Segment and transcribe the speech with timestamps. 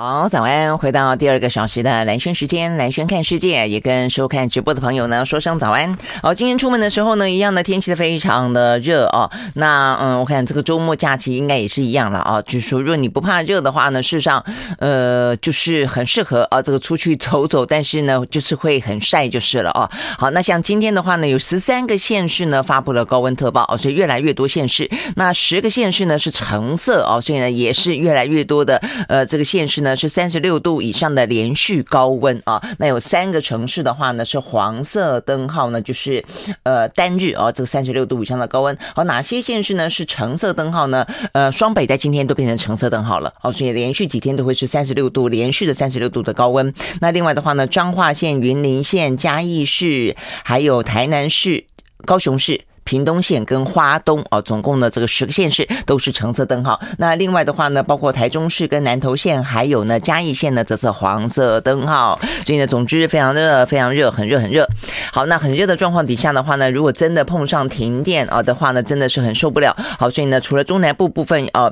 [0.00, 0.78] 好，早安！
[0.78, 5.98] 回到第二个小时的蓝轩时间，蓝轩看世界，也跟收看直播的朋友呢说声早安。
[6.22, 9.28] 好，今天出门的时候呢，一样的天气非常的热哦。
[9.54, 12.40] 那嗯，我看这个周末假期应该也是一样了啊。
[12.42, 14.40] 就是说，如果你不怕热的话呢，事实上
[14.78, 19.90] 呃，就是很适合啊，这个出去走走，但是呢，就是会很晒就是了哦。
[20.16, 24.88] 好，那像今天的话呢，有十三个县市呢发布了高温特报哦，所以越来越多县市。
[25.16, 29.87] 那十个县市呢是橙色哦，所以呢也是越来越多的呃这个县市呢。
[29.96, 36.24] 是三十六度以上的连续高温啊，那有三个城市的话呢是黄色灯号呢，就是
[36.62, 38.76] 呃单日啊这个三十六度以上的高温。
[38.94, 41.06] 好，哪些县市呢是橙色灯号呢？
[41.32, 46.72] 呃，双北在今天都变成橙色灯号了哦，所以连续几天都会是三十六度连续的三十六度的高温。
[47.00, 51.64] 那另外的话呢，彰化县、云林县、嘉义市，还有台南市、
[52.04, 52.62] 高雄市。
[52.88, 56.80] 屏东县跟花东啊，总共呢这个十个县市都是橙色灯号。
[56.96, 62.18] 那另外的话呢，包括台中市跟南投县，还有呢嘉义县呢则是黄色灯号。
[62.46, 64.66] 所以呢，总之非常热，非常热，很热很热。
[65.12, 69.76] 好，那很热的状况底下的话呢，如果真的碰上停电啊的话呢，真的是很受不了。
[69.98, 71.70] 好，所以呢，除了中南部部分啊。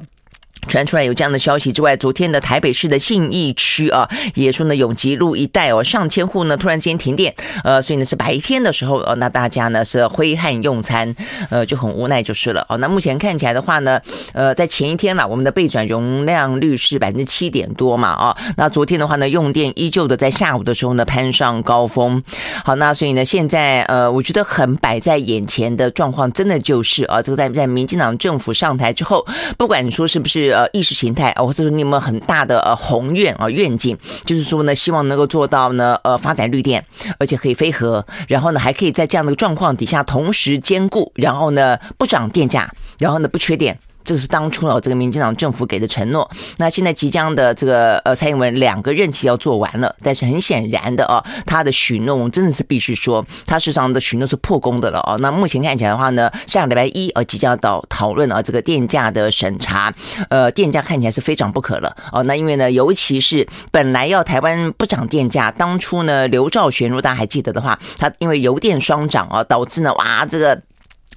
[0.66, 11.14] 传出来有这样的消息之外，昨天的台北市的信义区啊，也说呢永吉路一带哦，上千户呢突然间停电，呃，所以呢是白天的时候，呃，那大家呢是挥汗用餐，
[11.50, 12.76] 呃，就很无奈就是了哦。
[12.78, 14.00] 那目前看起来的话呢，
[14.32, 22.22] 呃，在前一天了，我们的备转容量率是百分之七点多嘛，啊，那昨天的话呢，用电依旧的在下午的时候呢攀上高峰。
[22.64, 29.24] 好，那所以呢现在呃，我觉得很摆在眼前的状况，真的就是啊，这个在在民进党政府上台之后，
[29.56, 30.55] 不管你说是不是。
[30.56, 36.82] 呃，意识形态啊，或者说你们很大的呃宏愿啊愿景，就是说呢，希望能够做到呢，呃，发展绿电，
[37.18, 43.78] 而且可以飞核，然后呢，还可以在这样的状况底下同时兼顾，然后呢，不涨电价，然后呢，不缺电。
[44.06, 46.30] 这是当初哦，这个民进党政府给的承诺。
[46.58, 55.18] 那现在即将的这个呃，蔡英文两个任期要做完了，但是很显然的哦，他的许诺真的是必须说，他事实上的许诺是破功的了哦。
[55.20, 59.92] 那目前看起来的话呢，下个礼拜一呃，即将到讨论啊，这个电价的审查，
[60.30, 62.22] 呃，电价看起来是非涨不可了哦。
[62.22, 70.62] 那因为呢，尤其是本来要台湾不涨电价，当初呢，刘兆玄如果大家还记得的话，他因为油电双涨啊，导致呢，哇，这个。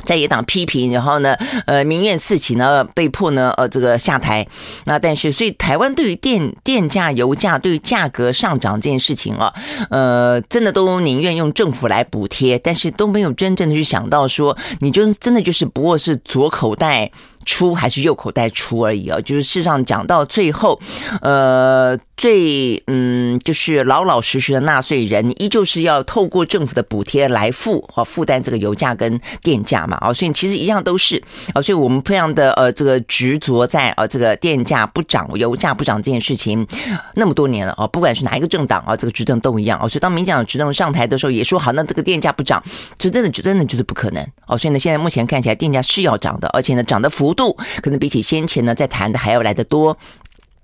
[0.04, 4.48] 在野党批评，然后呢，呃，民怨四起呢，被迫呢，呃，这个下台。
[4.86, 9.54] 那但是，所以台湾对于电电价、油价对于价格上涨这件事情啊，
[9.90, 17.12] 呃，真的都宁愿用政府来补贴，但是都没有真正的去想到说，你就真的就是不过是左口袋。
[17.46, 20.80] 出还是右口袋出而已啊，就是事实上讲到最后，
[21.22, 31.22] 呃，最嗯，就是老老实实的纳税人，依旧是要透过政府的补贴来付啊负担这个油价跟电价嘛啊，所以其实一样都是
[31.54, 36.68] 啊，所以我们非常的呃这个执着在啊这个电价不涨、油价不涨这件事情
[37.16, 42.62] 那么多年了啊，不管是哪一个政党啊，这个执政都一样啊，所以当民进党执政上台的时候，也说好，那这个电价不涨，
[43.00, 47.39] 这真的就真的就是不可能哦，所以呢，现在目前看起来电价是要涨的，而且呢涨的幅度。
[47.40, 49.98] 度可能比起先前呢，在谈的还要来得多。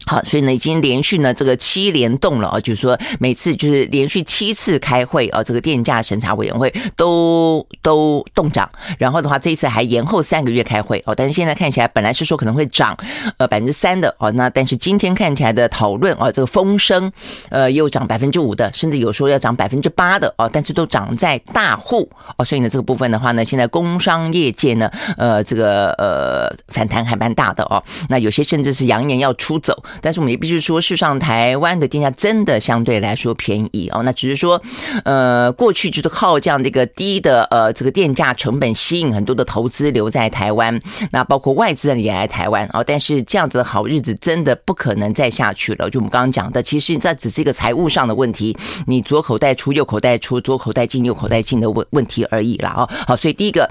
[0.07, 8.69] 好，所以呢，已经连续呢这个七连动了啊，就是说每次就是连续七次开会啊，这个电价审查委员会都都动涨，
[8.99, 12.95] 然后的话这一次还延后三个月开会哦，但是现在看起来本来是说可能会涨
[13.37, 17.11] 呃百分之三的哦，那但是今天看起来的讨论啊，这个风声
[17.49, 22.07] 呃又涨百分之五的，甚至有说要涨百分之八的哦，但是都涨在大户
[22.37, 29.83] 哦，所以呢这个部分的话呢，现在工商业界呢呃这个呃反弹还蛮大的哦，那有些甚至是扬言要出走。
[30.01, 34.01] 但是我们也必须说，事实上台湾的电价真的相对来说便宜哦。
[34.03, 34.61] 那只是说，
[35.03, 40.79] 呃，过去就是靠这样的一个低的呃这个电价成本吸引很多的投资留在台湾，
[41.11, 42.83] 那包括外资人也来台湾哦。
[42.83, 45.89] 但是这样子的好日子真的不可能再下去了。
[45.89, 48.55] 就我们刚刚讲的，其实这只是一个财务上的问题，
[48.87, 52.73] 你左口袋出，右口袋出，左口袋进，右口袋进的问问题而已啦。
[52.75, 52.89] 哦。
[53.07, 53.69] 好，所以第一个。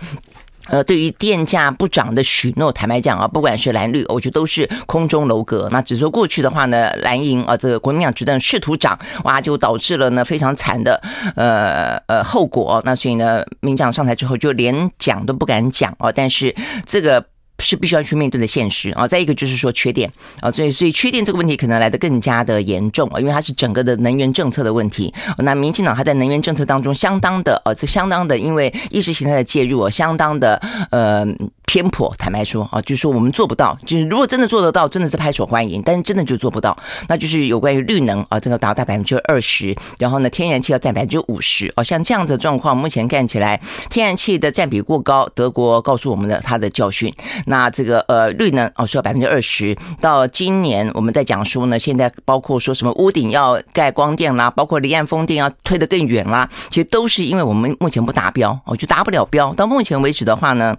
[0.68, 5.68] 呃，对于电价不涨的许诺，坦白讲啊，不管是蓝绿，我觉得都是空中楼阁。
[5.70, 11.00] 那只说过去的话呢，蓝营啊，这个国民党执政试图涨，哇，就导致了呢非常惨的
[11.36, 12.80] 呃呃后果。
[12.84, 16.10] 那所以呢，民进党上台之后就连讲都不敢讲啊。
[16.10, 16.54] 但是
[16.86, 17.24] 这个。
[17.58, 19.06] 是必须要去面对的现实啊！
[19.06, 20.10] 再一个就是说缺电
[20.40, 25.12] 啊，所以所以缺电这个问题可能来得更加的严重啊，因为它是整个的能源政策的问题。
[25.38, 30.60] 那民进党它在能源政策当中相当的呃，这相当的因为意识形态的介入啊，相当的
[30.90, 31.24] 呃
[31.66, 33.76] 偏颇，坦白说啊，就是说我们做不到。
[33.84, 35.82] 就是如果真的做得到，真的是拍手欢迎。
[35.84, 36.76] 但是真的就做不到，
[37.08, 41.72] 那就是有关于绿能啊，这个达到百分之二十，然后呢，天然气要占百分之五十。
[41.76, 45.28] 哦，像这样子的状况，目前看起来天然气的占比过高。
[45.34, 47.12] 德国告诉我们的他的教训。
[47.46, 49.76] 那这个呃绿能哦，需要百分之二十。
[50.00, 59.52] 到今年我们在讲说呢，现在包括说什么屋顶要盖光电啦，包括离岸风电要推得更远啦，其实都是因为我们目前不达标哦，就达不了标。
[59.54, 60.76] 到目前为止的话呢。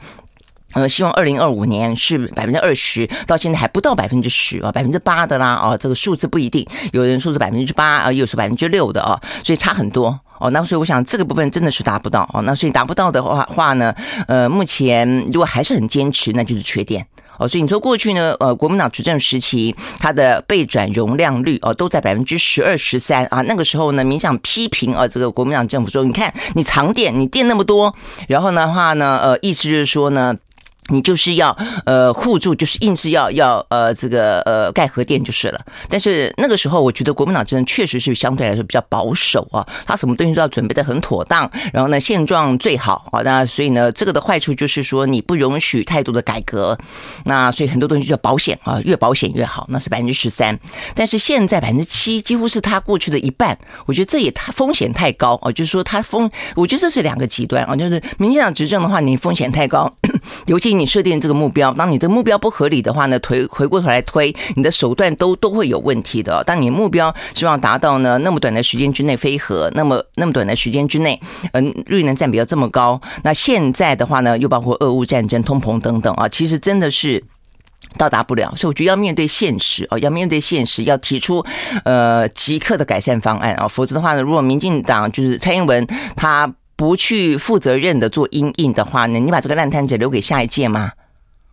[0.75, 10.50] 呃，希望二零二五年是百分之二十，到现在还不到百分之十啊，百分之八的啦啊，这个数字不一定，有人说是百分之八啊，又是百分之六的啊，所以差很多哦。
[10.50, 12.42] 那所以我想这个部分真的是达不到哦。
[12.42, 13.95] 那所以达不到的话话呢，
[14.27, 17.07] 呃，目前如果还是很坚持，那就是缺电
[17.38, 17.48] 哦。
[17.48, 23.42] 所以你说过去呢，呃，国民党执政时期，它的备转容量率哦都在百分之十二、十三啊。
[23.44, 27.95] 那个时候呢，民想批评啊，这个国民党政府说，你看你藏电，你电那么多，
[28.27, 30.36] 然后的话呢，呃，意思就是说呢。
[30.90, 31.56] 你就是要
[31.86, 35.60] 呃护住，就是硬是要要呃这个呃盖核电就是了。
[35.90, 41.50] 但是那个时候，我觉得国民党真的确实是相对来说比较保守啊，他什么东西都要准备的很妥当。
[41.74, 46.78] 然后呢，现状最好啊，那所以呢，这个的坏处就是说你不容许太多的改革。
[47.24, 49.66] 那所以很多东西就要保险啊，越保险越好。
[49.70, 50.56] 那是百分之十三，
[50.94, 53.58] 但是现在百分之七，几乎是他过去的一半。
[53.88, 59.92] 我觉得这也太风险太高啊，就是说他风，我觉得这是两个极端啊，就是民进党执政的话，你风险太高，
[60.46, 60.75] 尤其。
[60.77, 66.44] 你设定这个目标，当你的目标不合理的话呢，推回过头来推，你的手段都都会有问题的。
[66.45, 71.19] 当你目标希望达到呢，那么短的时间之内飞核，那么那么短的时间之内，
[71.54, 77.24] 嗯，绿能占比要这么高，那现在的话呢，又包括俄乌战争、通膨等等啊，其实真的是
[77.98, 78.54] 到达不了。
[78.57, 81.45] 所以我觉得要面对现实啊，要面对现实，要提出
[81.83, 85.86] 呃即刻的改善方案啊，否则的话呢，如果民进党就是蔡英文
[86.16, 86.54] 他。
[86.75, 90.92] 不去负责任的做因应的话呢，你把这个烂摊子留给下一届吗？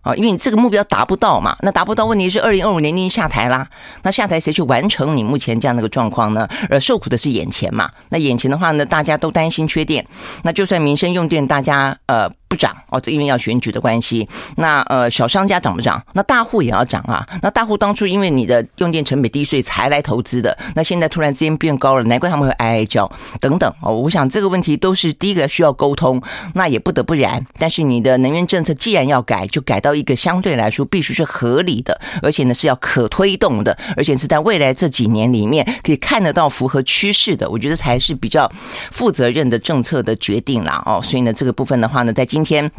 [0.03, 3.69] 啊，因为你这个目标达不到嘛，那达不到，问题是二零二五年你下台啦，
[4.03, 6.49] 那下台谁去完成你目前这样的一个状况呢？
[6.69, 10.05] 而受苦的是眼前嘛，那眼前的话呢，大家都担心缺电，
[10.43, 12.29] 那就算民生用电，大家呃。
[12.53, 14.29] 不涨哦，这因为要选举的关系。
[14.57, 16.05] 那呃，小商家涨不涨？
[16.13, 17.27] 那大户也要涨啊。
[17.41, 20.55] 那大户当初因为你的用电成本低，所以才来投资的。
[20.75, 23.11] 那现在突然之间变高了，难怪他们会哀哀叫
[23.41, 23.95] 等等哦。
[23.95, 26.21] 我想这个问题都是第一个需要沟通，
[26.53, 27.43] 那也不得不然。
[27.57, 37.49] 但是你的能源政策既然要改，就改到一个相对来说必须是合理的，而且呢是要可推动的，而且是在未来这几年里面可以看得到符合趋势的。
[37.49, 38.51] 我觉得才是比较
[38.91, 41.01] 负责任的政策的决定啦哦。
[41.03, 42.73] 所以呢，这个部分的话呢，在今今天。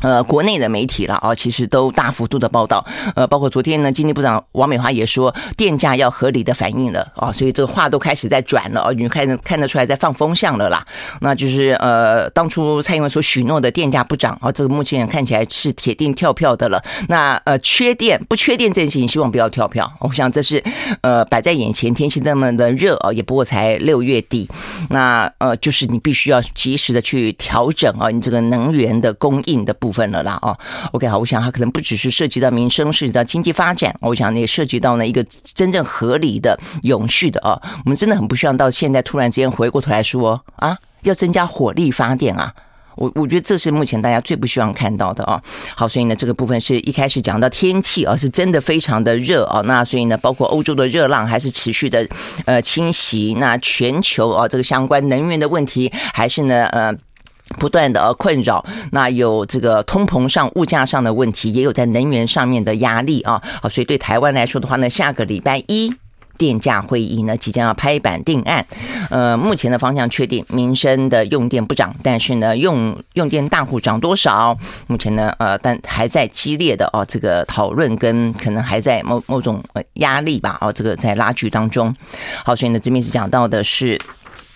[0.00, 2.84] 呃，国内的媒体了啊，其实都大幅度的报道，
[3.16, 10.86] 呃，包括昨天呢，经济部长王美华也说，电价要合理的反映了啊，所以这个话都开始在转了啊，你看看得出来在放风向了啦。
[11.20, 16.80] 那就是呃，当初蔡英文所许诺的电价不涨啊，这个目前看起来是铁定跳票的了。
[17.08, 19.92] 那呃，缺电不缺电这件事情，希望不要跳票。
[19.98, 20.62] 我想这是
[21.00, 24.48] 呃摆在眼前，天气那么的热啊，也不过才六月底，
[24.90, 29.87] 那呃，就是你必须要及时的去调整啊，你这个能源的供应的部。
[29.88, 30.54] 部分了啦哦
[30.92, 35.24] ，OK 好，我想它可能不只是涉及到民生，涉及到经济发展，我想也涉及到呢一个
[35.54, 37.58] 真正合理的、永续的啊。
[37.86, 42.52] 我们真的很不希望到现在突然之间回过头来说啊，要增加火力发电啊。
[42.96, 45.40] 我我觉得这是目前大家最不希望看到的啊。
[45.74, 49.62] 好，所以呢这个部分是一开始讲到天气啊，是真的非常的热啊。
[49.62, 52.06] 那所以呢，包括欧洲的热浪还是持续的
[52.44, 56.94] 呃侵袭，那全球啊这个相关能源的问题还是呢呃。
[57.58, 63.42] 不断的困扰，那有这个通膨上、物价上的问题，也有在能源上面的压力啊。
[63.62, 65.92] 好，所以对台湾来说的话呢，下个礼拜一
[66.36, 68.64] 电价会议呢即将要拍板定案。
[69.10, 74.56] 呃，目前的方向确定，民生的用电不涨，但是呢，用用电大户涨多少？
[74.86, 79.60] 目前呢，呃，但还在激烈的哦这个讨论跟可能还在某某种
[79.94, 81.92] 压力吧，哦，这个在拉锯当中。
[82.44, 83.98] 好，所以呢，这边是讲到的是。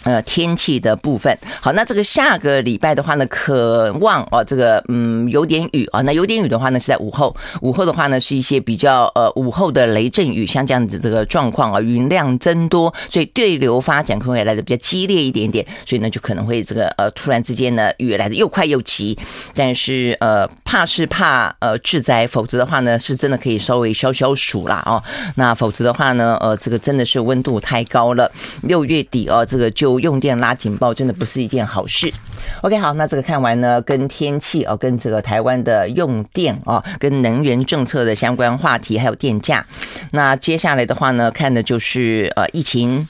[0.04, 19.16] 呃，天气的部分，好，那这个下个礼拜的话呢，可望哦，这个嗯有点雨啊，那有点雨的话呢是在午后，午后的话呢是一些比较呃午后的雷阵雨，像这样子这个状况啊，云量增多，所以对流发展可能会来的比较激烈一点点，所以呢就可能会这个呃突然之间呢雨来的又快又急，
[19.54, 25.00] 但是呃怕是怕呃致灾，否则的话呢是真的可以稍微消消暑啦哦，
[25.37, 28.28] 那否则的话呢呃这个真的是温度太高了，
[28.64, 29.91] 六月底哦这个就。
[30.00, 32.12] 用电拉警报真的不是一件好事。
[32.62, 39.64] OK，好，那这个看完呢，跟天气哦，跟这个台湾的用电哦，跟能源政策的相关话题，还有电价。
[40.11, 43.08] 那接下来的话呢，看的就是呃疫情。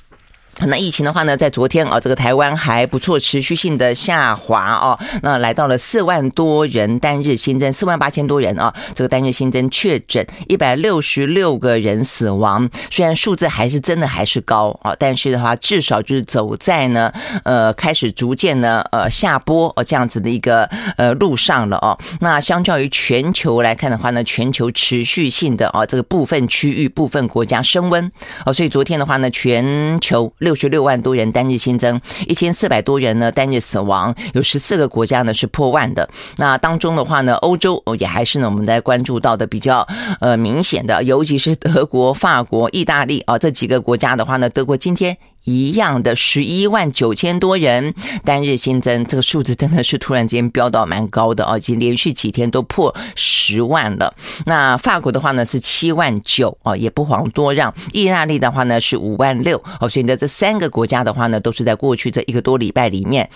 [0.58, 12.68] 那疫情的话呢，在昨天啊，这个台湾还不错，持续性的下滑哦，那来到了四万多人单日新增，四万八千多人啊，这个单日新增确诊一百六十六个人死亡。
[12.90, 17.10] 虽然数字还是真的还是高啊，但是的话，至少就是走在呢
[17.44, 20.64] 呃开始逐渐呢呃下坡哦这样子的一个
[20.98, 21.98] 呃路上了哦。
[22.20, 28.12] 那相较于全球来看的话呢，全球持续性的啊这个部分区域部分国家升温
[28.44, 30.30] 哦，所以昨天的话呢，全球。
[30.42, 36.08] 六十六万多人单日新增，一千四百多人呢单日死亡，有十四个国家呢是破万的。
[36.36, 39.86] 那当中的话呢，欧洲也还是呢我们在关注到的比较
[40.20, 45.16] 呃明显的，尤其是德国、法国、意大利啊这几个国家的话呢，德国今天。
[45.44, 47.94] 一样的十一万九千多人
[48.24, 51.56] 单日新增，这个数字真的是突然间飙到蛮高的啊！
[51.56, 54.14] 已经连续几天都破十万了。
[54.46, 57.72] 那法国的话呢是七万九啊，也不遑多让。
[57.92, 63.28] 意大利的话呢是五万六哦，所以呢这三个国家的话呢都是在过去这一个多礼拜里面。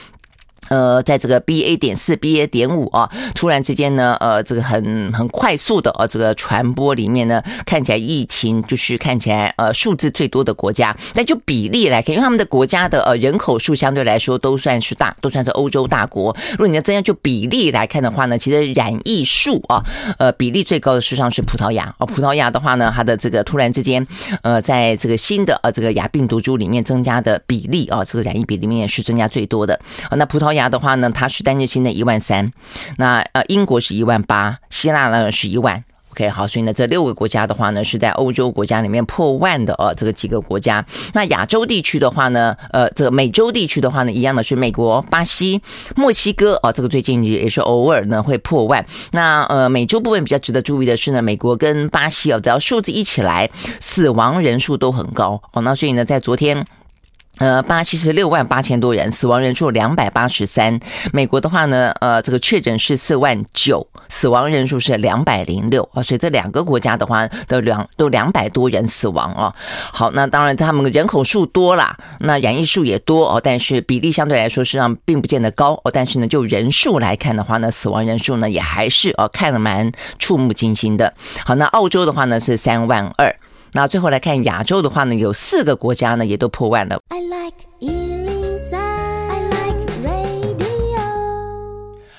[0.68, 10.96] 呃，在这个 BA 点四、BA 点五啊，突然之间呢，呃，这个很很快速的呃，这个传播里面呢，看起来疫情就是看起来呃数字最多的国家。
[11.14, 16.36] 但就比例来看，因为他们的国家的呃人口数相对来说都算是大，都算是欧洲大国。
[16.52, 19.84] 如果你要这样就比例来看的话呢，其实染疫数啊，
[20.18, 22.06] 呃，比例最高的实际上是葡萄牙哦。
[22.06, 24.06] 葡萄牙的话呢，它的这个突然之间，
[24.42, 29.78] 呃，在这个新的呃这个亚病毒株里面增加的比例啊，这个染疫比里面是增加最多的。
[30.12, 32.50] 那葡萄牙牙的话呢，它是单日新的一万三，
[32.96, 35.84] 那呃英国是一万八，希腊呢是一万。
[36.10, 40.82] OK，好，所以呢这六个国家的话呢是在欧洲国家里面破万的哦，这个几个国家。
[41.12, 45.60] 那亚洲地区的话呢，呃，这个美洲地区的话呢，一样的是美国、巴西、
[45.94, 48.82] 墨西哥哦，这个最近也是偶尔呢会破万。
[49.12, 55.60] 那呃美洲部分比较值得注意的是呢，美国跟巴西哦，只要数字一起来，死亡人数都很高哦。
[55.60, 56.66] 那所以呢，在昨天。
[57.38, 60.80] 呃，巴西是六万八千多人，死亡人数两百八十三。
[61.12, 66.02] 美国的话呢，呃，这个确诊是四万九，死亡人数是两百零六啊。
[66.02, 69.54] 所以这两个国家的话，都两都两百多人死亡啊。
[69.92, 75.90] 好，那当然他们人口数多啦，那染疫数也多哦，但是比例相对来说实际上并不见得高哦。
[75.92, 81.12] 但是呢，就人数来看的话呢，死亡人数呢也还是哦看了蛮触目惊心的。
[81.44, 83.36] 好，那澳洲的话呢是三万二。
[83.76, 86.98] 那最后来看亚洲的话呢，有四个国家呢也都破万了。
[87.08, 88.25] I like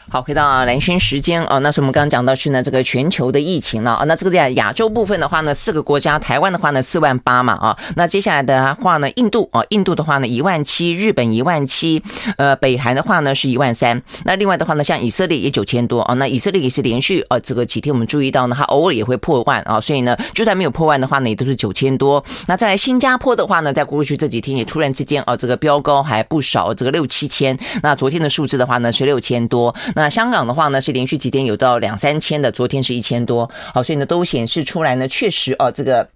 [0.10, 4.06] 好，回到蓝轩时间哦，那是我们刚刚讲到是呢这个全球的疫情了啊。
[4.06, 7.78] 那这个在亚洲部分的话呢，四个国家，台湾的话呢四万八嘛啊。
[7.98, 12.02] 那接下来的话呢，印度啊，印度的话呢一万七，日本一万七，
[12.38, 14.02] 呃，北韩的话呢是一万三。
[14.24, 16.14] 那另外的话呢，像以色列也九千多啊。
[16.14, 19.82] 那以色列也是连续呃这个几天我们注意到呢，它偶尔也会破万啊。
[19.82, 22.24] 所以呢，就算没有破万的话呢，也都是九千多。
[22.48, 27.60] 那再来新加坡的话呢，在过去这几天也突然之间啊，这个飙高还不少，这个六七千。
[27.84, 29.76] 那昨天的数字的话呢是六千多。
[29.98, 36.08] 那香港的话呢，是连续几天有到两三千的，昨天是一千多，好，所以呢都显示出来呢，确实哦，这个。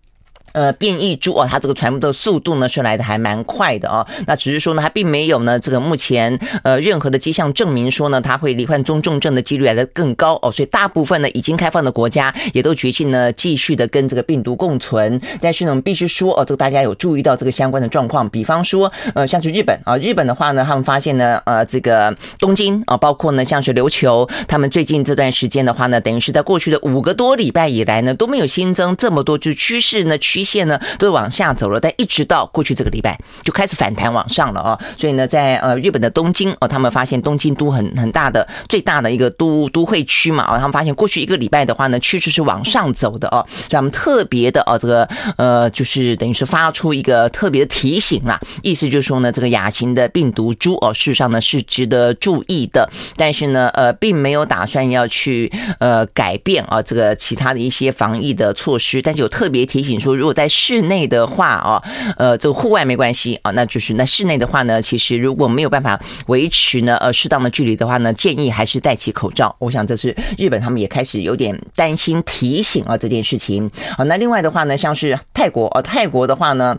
[0.53, 4.05] 呃，变异株啊，它这个传播的速度呢是来的还蛮快的啊。
[4.27, 10.51] 那只是说呢，它并没有呢这个目前呃任何的迹象证明说呢，它会罹患中重症的几率来的更高哦。
[10.51, 15.21] 所以大部分呢已经开放的国家也都决心呢继续的跟这个病毒共存。
[15.39, 30.40] 但是呢，我们必须说哦，这个大家有注意到这个相关的状况，比方说呃像是日本啊，日本的话呢，他们发现呢呃这个东京啊，包括呢像是琉球，他们最近这段时间的话呢，等于是在过去的五个多礼拜以来呢都没有新增这么多，就趋势呢趋。
[30.41, 34.79] 一线呢都往下走了，但一直到过去这个礼拜就开始反弹往上了啊！
[34.97, 45.07] 所以呢，在呃日本的东京哦，他们发现东京都很很大的最大的一个都都会区嘛啊，他们发现过去一个礼拜的话呢，趋势是往上走的哦，所以他们特别的哦这个
[45.37, 61.81] 呃就是等于是发出一个特别的提醒啦，意思就是说呢，这个亚型的病毒株哦，事实上呢是值得注意的，但是呢呃并没有打算要去呃改变啊这个其他的一些防疫的措施，但是有特别提醒说，如果在室内的话哦，
[62.17, 69.55] 呃，这个户外没关系啊，那就是那室内的话呢，其实如果没有办法维持呢，呃，适当的距离的话呢，建议还是戴起口罩。
[69.59, 73.69] 我想这是日本他们也开始有点担心提醒啊这件事情。
[73.97, 76.77] 好，那另外的话呢，像是泰国啊，泰国的话呢。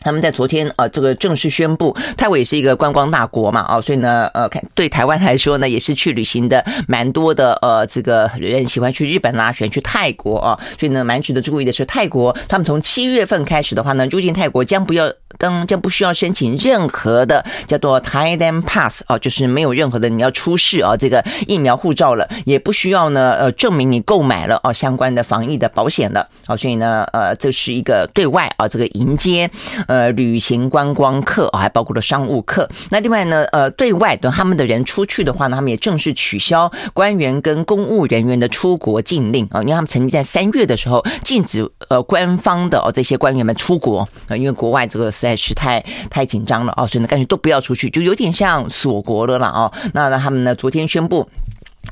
[0.00, 15.12] 他们在昨天啊，这个正式宣布，泰国也是一个观光大国嘛，啊，所以呢，呃，看对台湾来说呢，也是去旅行的蛮多的，呃，这个人喜欢去日本啦，喜欢去泰国啊，所以呢，蛮值得注意的是，泰国他们从七月份开始的话呢，入境泰国将不要。
[15.38, 29.48] 登将不需要申请任何的叫做 Thailand Pass 啊，就是没有任何的你要出示啊这个疫苗护照了，也不需要呢呃证明你购买了啊相关的防疫的保险了啊，所以呢呃这是一个对外啊这个迎接
[29.88, 32.70] 呃旅行观光客啊，还包括了商务客。
[32.90, 49.72] 那另外呢，呃，对外的他们的人出去的话呢，他们也正式取消官员跟公务人员的出国禁令啊，因为他们曾经在三月的时候禁止呃官方的哦这些官员们出国啊，因为国外这个实在是太太紧张了啊，所以呢干脆都不要出去，就有点像锁国了了啊。
[49.94, 51.28] 那他们呢昨天宣布。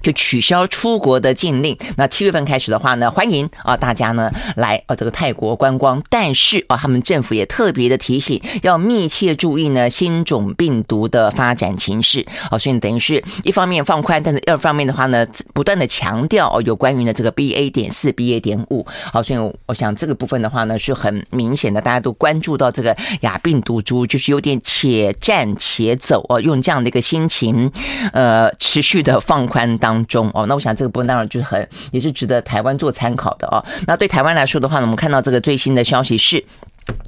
[0.02, 1.76] 就取消出国的禁令。
[1.96, 6.02] 那七月份开始的话呢，欢迎啊大家呢来啊这个泰国观光。
[6.08, 12.24] 但是啊，他们政府也特别的提醒，要密切注意呢新种病毒的发展情势。
[12.50, 18.86] 啊，所以等于是一方面放宽，但是二方面的话呢，不断的强调哦有关于呢这个 BA 点四、BA 点五。
[19.12, 27.70] 好，所以我想这个部分的话呢是很明显的，大家都关注到这个亚病毒株，就是有点且战且走哦，用这样的一个心情，
[28.12, 29.76] 呃，持续的放宽。
[29.86, 33.64] 当中哦，那我想这个部分当然就是很也是值得台湾做参考的哦。
[33.86, 36.44] 那对台湾来说的话呢，我们看到这个最新的消息是。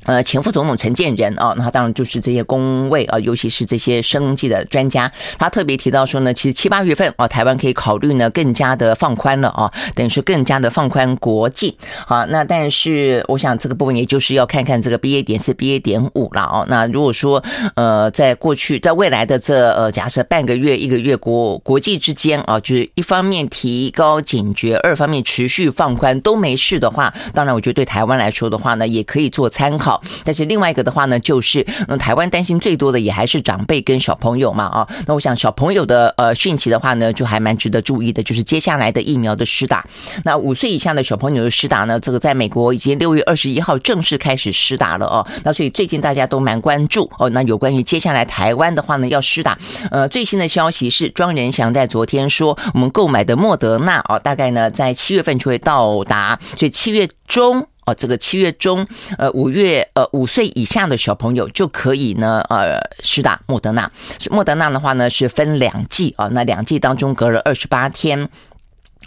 [0.09, 12.25] 呃，前副总统陈建仁啊，那他当然就是这些公卫啊，尤其是这些生计的专家，他特别提到说呢，其实七八月份啊，台湾可以考虑呢更加的放宽了啊，等于是更加的放宽国际啊。
[12.31, 16.65] 那但是我想这个部分也就是要看看这个 BA 点四、BA 点五了哦。
[16.71, 29.98] 那如果说呃，在过去在未来的这呃假设半个月、一个月国国际之间啊，就是一方面提高警觉，二方面持续放宽都没事的话，当然我觉得对台湾来说的话呢，也可以做参考。
[30.25, 34.89] 但是另外一个的话呢，就是嗯，台湾担心最多的也还是长辈跟小朋友嘛啊。
[35.07, 39.85] 那我想小朋友的呃讯息的话呢，就还蛮值得注意的，就是接下来的疫苗的施打。
[40.25, 45.27] 那五岁以下的小朋友的施打呢，这个在美国已经六月二十一号正式开始施打了哦。
[45.45, 47.29] 那所以最近大家都蛮关注哦。
[47.31, 49.59] 那有关于接下来台湾的话呢，要施打，
[49.91, 57.67] 呃，最新的消息是庄人祥在昨天说，我们购买的莫德纳哦，大概呢在七月份就会到达，所以七月中。
[57.89, 63.91] 哦，这个七月中，呃，五月，呃，五岁以下的小朋友就可以呢，呃，施打莫德纳。
[64.31, 68.29] 莫德纳的话呢，是分两剂啊，那两剂当中隔了二十八天。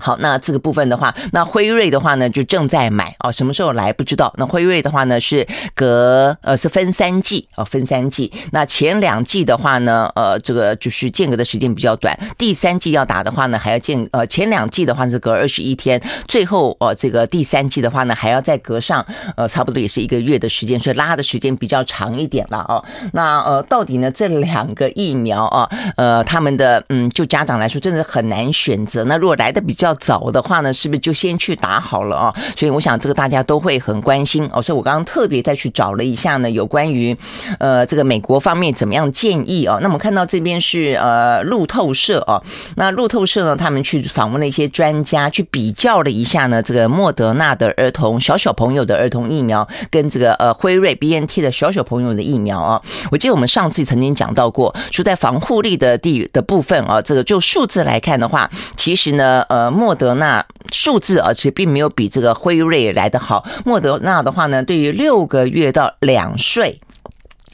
[0.02, 4.34] 好，那这个部分的话，那辉瑞的话呢，就正在买哦，什么时候来不知道。
[4.38, 8.32] 那辉瑞的话呢，是隔呃是分三剂哦，分三剂。
[8.52, 12.18] 那前两剂的话呢，呃，这个就是间隔的时间比较短。
[12.38, 19.06] 第三剂要打的话呢，还要间呃前两剂的话是隔二十一天，最后呃这个第三剂的话呢，还要再隔上
[19.36, 22.84] 呃差不多也是一个月的时间，所以拉的时间比较长一点了哦。
[23.14, 29.04] 那呃到底呢这两个疫苗啊，呃他们的嗯就家长来说真的很难选择。
[29.06, 32.34] 那如果来的比较要早的话呢，是不是就先去打好了啊？
[32.56, 34.62] 所以我想这个大家都会很关心哦。
[34.62, 37.16] 所以我刚刚特别再去找了一下呢，有关于
[37.60, 39.80] 呃这个美国方面怎么样建议哦。
[39.82, 42.42] 那我们看到这边是呃路透社哦，
[42.78, 52.82] 那路透社呢，他们去访问了一些专家，去比较了一下呢，这个莫德纳的儿童小小朋友的儿童疫苗跟这个呃辉瑞 BNT 的小小朋友的疫苗啊。
[53.12, 59.81] 我记得我们上次曾经讲到过，说在防护力的地的部分啊，这个就数字来看的话，其实呢呃。
[59.82, 63.44] 莫德纳数字啊，其实并没有比这个辉瑞来得好。
[63.66, 66.80] 莫德纳的话呢，对于六个月到两岁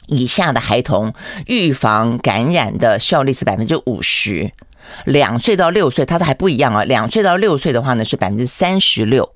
[0.08, 1.14] 以下的孩童，
[1.46, 4.52] 预防感染的效率是百分之五十。
[5.06, 6.84] 两岁到六岁，它都还不一样啊。
[6.84, 9.32] 两岁到六岁的话呢，是百分之三十六。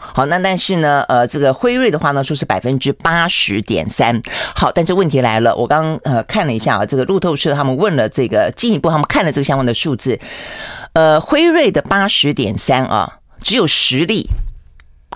[0.00, 4.20] 好，那但是呢，呃，这个辉瑞的话呢，说是百分之八十点三。
[4.54, 10.18] 好，但是问题来了，我刚呃看了一下啊，这个路透社他们问了这个进一步，他们看了这个相关的数字。
[10.94, 14.28] 呃，辉瑞的八十点三啊，只有十例。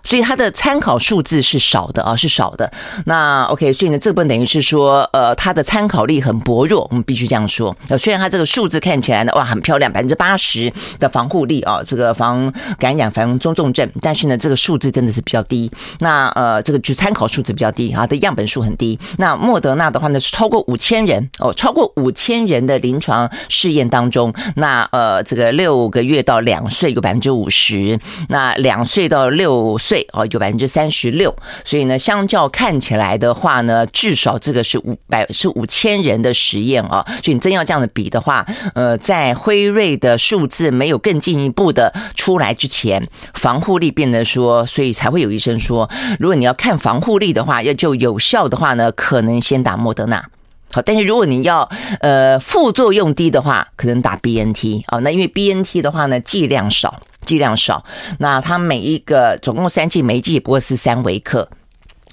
[0.05, 2.71] 所以它的参考数字是少的啊，是少的。
[3.07, 7.75] 那 OK，所以呢，这部分等于是说，呃，它的参考力很薄弱，我们必须这样说。
[7.89, 15.71] 呃，虽然它这个数字看起来呢，哇，很漂亮，百分之八十的防护力啊，这个防感染、防中重症，但是呢，这个数字真的是比较低。
[16.01, 18.99] 那呃，这个就参考数字比较低啊，的样本数很低。
[19.17, 29.94] 那莫德纳的话呢，是超过五千人哦，超过五千人的临床试验当中，那呃，这个六个月到两岁有百分之五十，那两岁到六岁。
[29.95, 31.33] 对哦，有百分之三十六，
[31.65, 50.29] 所以呢，相较看起来的话呢，至少这个是五百是五千人的实验啊，所以你真要这样的比的话，呃，在辉瑞的数字没有更进一步的出来之前，防护力变得说，所以才会有医生说，如果你要看防护力的话，要就有效的话呢，可能先打莫德纳。
[50.75, 51.69] 好，但是如果你要
[52.01, 57.01] 呃副作用低的话，可能打 BNT 啊，那因为 BNT 的话呢，剂量少。
[57.25, 57.83] 剂量少，
[58.19, 61.49] 那它每一个总共三剂，每一剂也不过是三微克，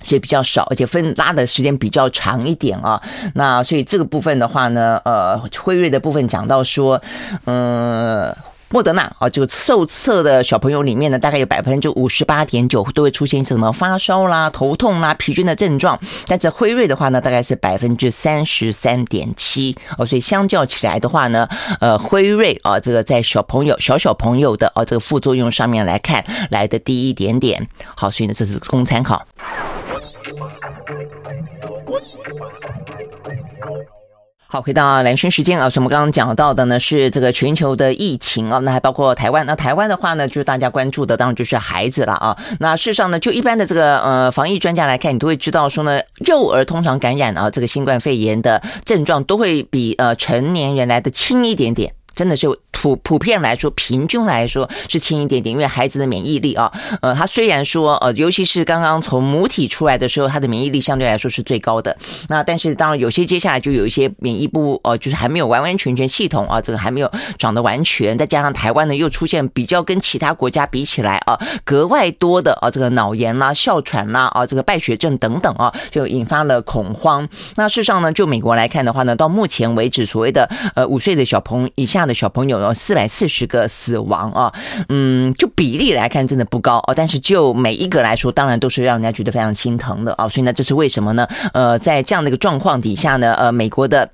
[0.01, 3.01] 所以比较少，而且分拉的时间比较长一点啊。
[3.35, 7.01] 那所以这个部分的话呢，呃，辉瑞的部分讲到说，
[7.43, 8.33] 嗯、
[8.71, 15.99] 莫德纳啊，这个受测的小朋友里面呢，大概有百分之五十八点九都会出现什么发烧啦、头痛啦、疲倦的症状。
[16.25, 21.47] 但是辉瑞的话呢，大概是百分之三十三点七哦，所以相较起来的话呢，
[21.81, 27.67] 呃，辉瑞啊，这个在小朋友、小小朋友的啊这个副作用上面来看，来的低一点点。
[27.95, 29.21] 好，所以呢，这是供参考。
[34.53, 39.45] 好，回到蓝讯时间啊，所以我们刚刚讲到的呢是这个全球的疫情啊，那还包括台湾。
[39.45, 42.37] 那台湾的话呢，就是大家关注的当然就是孩子了啊。
[42.59, 51.93] 那事实上呢，就一般的这个呃防疫专家来看，你都会知道说呢，幼儿通常感染啊这个新冠肺炎的症状都会比呃成年人来的轻一点点。
[52.13, 56.71] 真的是普普遍来说，平均来说是轻一点点，因为孩子的免疫力啊，
[57.01, 61.95] 呃，他虽然说呃，尤其是刚刚从母体出来的时候，他的免疫力相对来说是最高的。
[62.27, 68.17] 那但是当然有些接下来就有一些免疫不呃，就是还没有完完全全系统啊，这个还没有长得完全。
[68.17, 77.27] 再加上台湾呢又出现比较跟其他国家比起来啊，格外多的啊这个脑炎啦、哮喘啦啊这个败血症等等啊，就引发了恐慌。
[77.55, 82.00] 那事实上呢，就美国来看的话呢，到目前为止，所谓的呃五岁的小朋友以下。
[82.07, 84.53] 的小朋友有四百四十个死亡啊，
[84.89, 91.27] 嗯，就比例来看真的不高哦，但是就每一个来说，当然都是让人家觉得非常心疼的啊，所以呢，这是为什么呢？
[91.53, 94.09] 呃，在这样的一个状况底下呢，呃，美国的。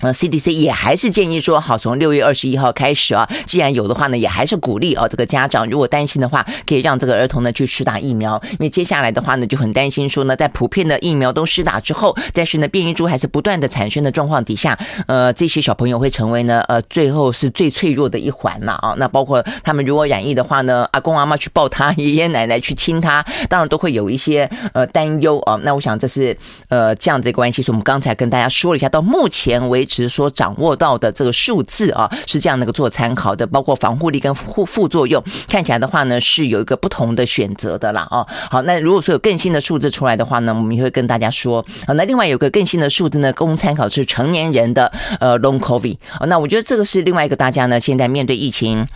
[0.00, 18.94] 呃，CDC 也还是建议说，好，从六月二十一号开始啊，既然有的话呢，也还是鼓励啊，这个家长如果担心的话，可以让这个儿童呢去施打疫苗，因为接下来的话呢，就很担心说呢，在普遍的疫苗都施打之后，但是呢，变异株还是不断的产生的状况底下，呃，这些小朋友会成为呢，呃，最后是最脆弱的一环了啊。
[18.98, 25.58] 那包括他们如果染疫的话呢，阿公阿妈去抱他，爷爷奶奶去亲他，当然都会有一些呃担忧啊。
[25.62, 26.36] 那我想这是
[26.68, 38.26] 呃这样子的关系，所以我们刚才跟大家说了一下，到目前为止其实说掌握到的这个数字啊，是这样的一个做参考的，包括防护力跟副副作用，看起来的话呢是有一个不同的选择的啦啊。
[38.50, 41.64] 好，那如果说有更新的数字出来的话呢，我们也会跟大家说。
[41.86, 45.98] 好，那另外有个更新的数字呢，供参考是成年人的呃 Long COVID。
[46.26, 48.86] 那我觉得这个是另外一个大家呢现在面对疫情。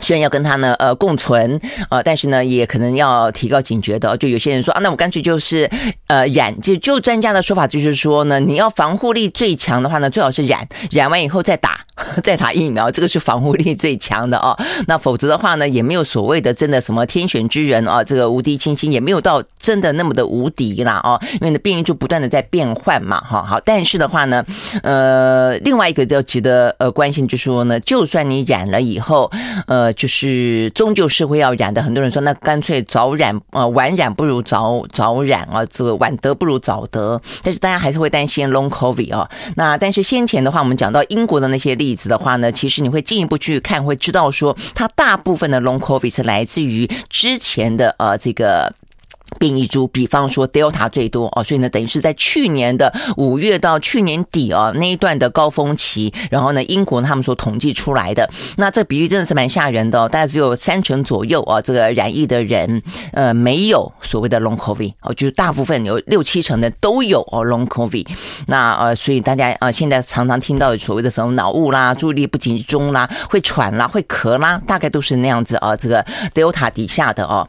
[0.00, 4.16] 虽然要跟他呢，呃，共存，呃，但是呢，也可能要提高警觉的。
[4.16, 5.68] 就有些人说啊，那我干脆就是，
[6.06, 6.58] 呃，染。
[6.60, 11.80] 就就专家的说法就是说呢，你要防护力最强的话呢，最好是染，染完以后再打，
[12.22, 14.56] 再打疫苗，这个是防护力最强的啊。
[14.86, 21.18] 那否则的话呢，也没有所谓的真的什么天选之人啊，这个无敌清新也没有到真的那么的无敌啦啊。
[21.34, 23.60] 因为呢，变异就不断的在变换嘛，哈，好。
[23.64, 24.44] 但是的话呢，
[24.82, 29.30] 呃，另外一个要值得呃关心就是说呢，就算你染了以后，
[29.66, 29.79] 呃。
[29.94, 31.82] 就是终究是会要染的。
[31.82, 37.20] 很多人说，那干脆早染，呃，晚染不如早早染啊，这个晚得不如早得。
[37.42, 39.30] 但是大家还是会担心 Long COVID 啊。
[39.56, 48.74] 那但是先前的话，我们讲到英国的那些例子的话呢，其实你会进一步去看，会知道说，它大部分的 Long COVID 是来自于之前的呃这个。
[49.38, 68.06] 变异株，比方说 Delta 最多哦，所以呢，等于是在去年的五月到去年底哦那一段的高峰期，然后呢，英国他们所统计出来的，那这比例真的是蛮吓人的哦，大概只有三成左右啊，这个染疫的人呃没有所谓的 Long COVID 哦，就是大部分有六七成的都有哦 Long COVID，
[68.46, 77.46] 那呃，所以大家啊现在常常听到所谓的什么脑雾啦、注意力不集中啦、会喘啦、会咳啦，大概都是那样子啊，这个 Delta 底下的哦。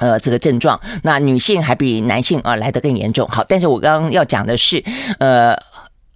[0.00, 3.28] 呃，这个症状，那女性还比男性啊来得更严重。
[3.28, 4.82] 好，但是我刚刚要讲的是，
[5.18, 5.54] 呃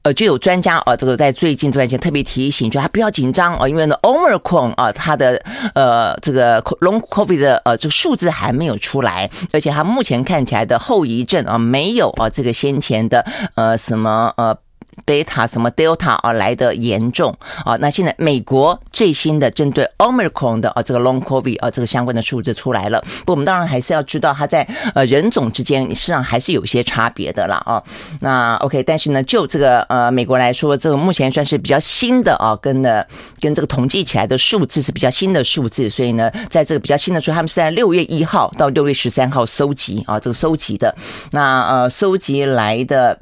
[0.03, 5.41] 呃，就有专家啊，这个在最近这段时间特别提醒，就他不要紧张啊，因为呢，Omicron 啊，它的
[5.75, 14.57] 呃这个 Long COVID 的呃这个数字还没有出来，而且它目前看起来的后遗症啊，没有啊这个先前的呃什么呃。
[15.05, 17.77] 贝塔什么 Delta 啊来的严重啊？
[17.77, 23.05] 那现在美国最新的针对 Omicron 的啊这个 Long COVID 啊这个相关的数字出来了。
[23.25, 27.83] 不，我们当然还是要知道它在呃人种之间实际上还是有些差别的啦啊。
[28.21, 33.07] 那 OK，但是呢，就这个呃美国来说，这个目前算是比较新的啊，跟的
[33.41, 40.95] 跟这个统计起来的数字是比较新的数字，所以呢，在这个比较新的数，他们是在六月一号到六月十三号收集啊这个收集的。
[41.33, 43.19] 那呃收集来的。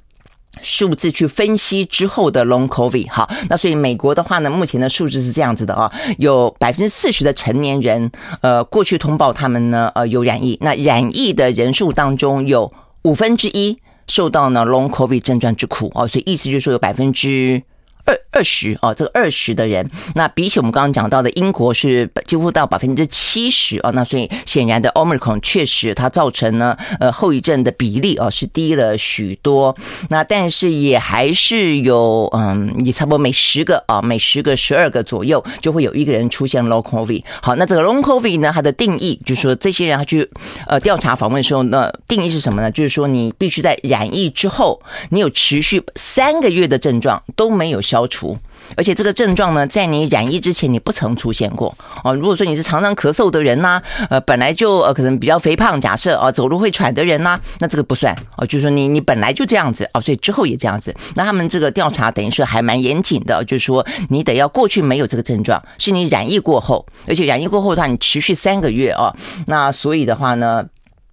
[0.61, 8.11] 数字去分析之后的 Long COVID，好，那所以美国的话呢，目前的数字是这样子的啊，有百分之四十的成年人，
[8.43, 17.63] 呃，过去通报他们呢，呃，有染疫，那染疫的人数当中有五分之一受到呢 Long COVID 症状之苦哦，所以意思就是说有百分之
[18.05, 29.77] 二二十哦，这个二十的人，那比起我们刚刚讲到的英国是几乎到百分之七十哦，那所以显然的 Omicron 确实它造成呢呃后遗症的比例哦是低了许多，
[30.09, 37.23] 那但是也还是有嗯，也差不多每十个啊每十个十二个左右就会有一个人出现 Long COVID。
[37.43, 40.29] 好，那这个 Long COVID 呢，它的定义就是说这些人他去
[40.67, 42.71] 呃调查访问的时候呢，定义是什么呢？
[42.71, 48.35] 就是说你必须在染疫之后，你有持续三个月的症状都没有消除，
[48.75, 52.11] 而且这个症状呢，在你染疫之前你不曾出现过啊。
[52.11, 58.47] 如果说你是常常咳嗽的人呐，呃，本来就呃可能比较肥胖，假设啊走路会喘的人呐，那这个不算哦。
[58.47, 60.95] 就是说你你本来就这样子啊，所以之后也这样子。
[61.17, 69.15] 那他们这个调查等于是还蛮严谨的，就是说你得要过去没有这个症状，是你染疫过后，而且染疫过后的话，你持续三个月啊。
[69.49, 70.65] 那所以的话呢。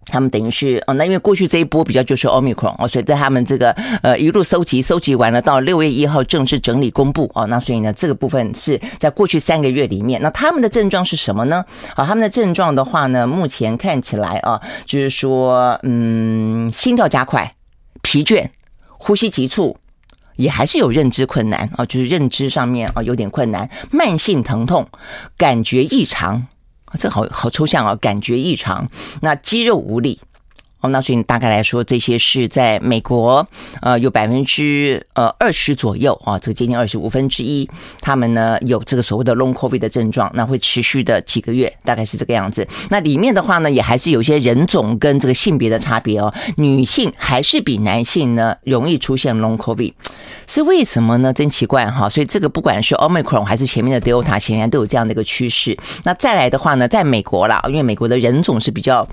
[0.09, 11.63] 他们等于是哦，那因为过去这一波比较就是 Omicron 哦，所以在他们这个呃一路搜集搜集完了，到六月一号正式整理公布哦，那所以呢这个部分是在过去三个月里面，那他们的症状是什么呢？
[11.95, 17.55] 好，他们的症状的话呢，目前看起来啊，就是说嗯，心跳加快、
[18.01, 18.47] 疲倦、
[18.97, 19.77] 呼吸急促，
[20.35, 24.87] 也还是有认知困难啊，就是认知上面啊有点困难，慢性疼痛、
[25.37, 26.47] 感觉异常。
[26.97, 28.89] 这好好抽象啊，感觉异常，
[29.21, 30.19] 那肌肉无力。
[30.81, 33.45] 哦，那所以大概来说，这些是在美国，
[33.81, 42.65] 呃，有百分之呃二十左右啊，这个接近二十五分之一，他们呢有这个所谓的 Long COVID 的症状，那会持续的几个月，大概是这个样子。
[42.89, 49.93] 那里面的话呢，也还是有些人种跟这个性别的差别哦，女性还是比男性呢容易出现 Long COVID，
[50.47, 51.33] 是为什么呢？
[51.33, 52.07] 真奇怪哈。
[52.07, 55.77] 所以这个不管是 Omicron 还是前面的 Delta，显然都有这样的一个趋势。
[56.03, 59.05] 那再来的话呢，在美国啦，因为美国的人种是比较。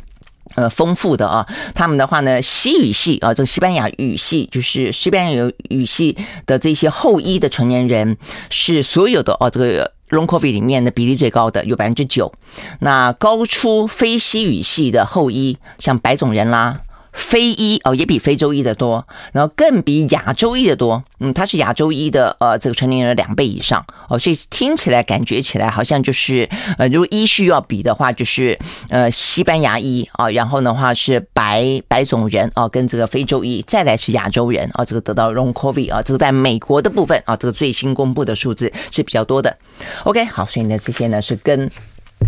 [0.55, 8.17] 呃，丰富的啊，他们的话呢，西语系啊，这个西班牙语系，就是西班牙语系的这些后裔的成年人，
[8.49, 12.33] 是所有的哦，这个 Long COVID 里面的比例最高的，有百分之九。
[12.81, 16.79] 那高出非西语系的后裔，像白种人啦。
[17.17, 21.03] 非裔哦，也比非洲裔的多，然后更比亚洲裔的多。
[21.19, 28.59] 嗯，他是亚洲裔的呃，这个成年人两倍以上哦，所以听起来感觉起来好像就是呃，如果依序要比的话，就是
[28.91, 39.57] 呃西班牙裔啊，然后的话是白白种人啊，跟这个非洲裔，再来是亚洲人啊，这个得到 Long COVID 啊，这个在美国的部分啊，这个最新公布的数字是比较多的。
[40.05, 41.71] OK，好，所以呢这些呢是跟。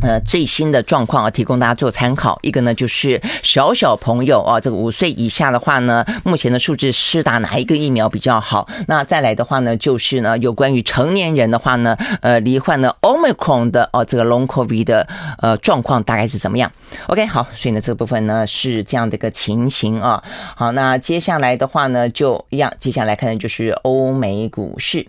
[0.00, 2.38] 呃，最新的状况啊，提供大家做参考。
[2.42, 8.68] 一个呢，就是小小朋友啊，这个五岁以下的话呢，目前的数字是打哪一个疫苗比较好？
[8.86, 16.70] 那再来的话呢，就是呢，有关于成年人的话呢，呃，罹患了 Omicron 的哦，这个 Long COVID 的呃状况大概是怎么样
[17.08, 20.22] ？OK，好，所以呢，这个部分呢是这样的一个情形啊。
[20.54, 25.08] 好，那接下来的话呢，就一样，接下来看的就是欧美股市。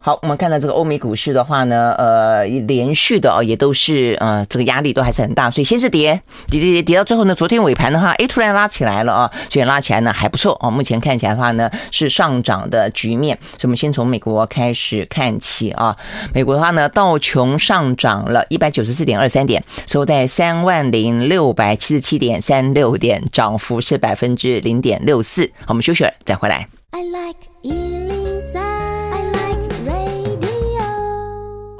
[0.00, 15.96] 好，我们看到这个欧美股市的话呢，呃，连续的哦，也都是呃，这个压力都还是很大，所以先是跌，跌跌跌跌到最后呢，昨天尾盘的话，哎，突然拉起来了啊，居然拉起来呢还不错哦，目前看起来的话呢是上涨的局面，所以我们先从美国开始看起啊，
[16.32, 25.50] 美国的话呢，道琼上涨了一百九十四点二三点，收在三万零六百七十七点三六点，涨幅是百分之零点六四。
[25.66, 26.68] 我们休息了再回来。
[26.92, 28.77] I like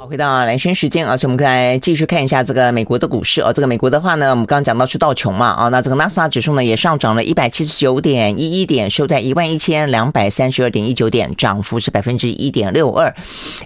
[0.09, 3.53] 回到蓝轩时间啊，所以我们来继续看一下这个美国的股市啊。
[3.53, 13.13] 这个美国的话呢，我们刚刚讲到是道琼嘛啊，那这个纳斯达指数呢也上涨了一百七十九点一一点，收在一万一千两百三十二点一九点，涨幅是百分之一点六二。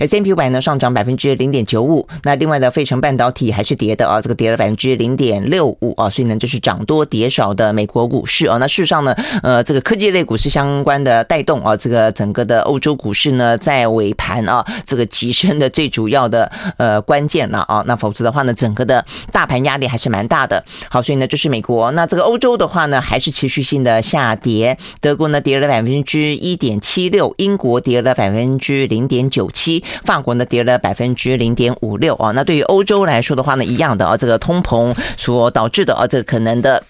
[0.02, 2.06] S&P 五百呢上涨百分之零点九五。
[2.24, 8.58] 那另外的费城半导体还是跌的啊，这个跌了百分之零点六五啊，所以呢就是涨多跌少的美国股市啊。
[8.58, 16.52] 那事实上呢，呃，这个科技类股市相关的带动啊，这个整个的欧洲股市呢在尾盘啊，这个急升的最主要的。
[16.78, 20.64] 呃关键了啊，那否则的话呢，整个的大盘压力还是蛮大的。
[20.90, 21.92] 好，所以呢，就是美国。
[21.92, 24.76] 那这个欧洲的话呢，还是持续性的下跌。
[25.00, 32.32] 德国呢跌了百分之一点七六，英国跌了百分之零点九七，法国呢跌了百分之零点五六啊。
[32.32, 36.82] 那对于欧洲来说的话呢，一样的啊，这个通膨所导致的啊，这个可能的。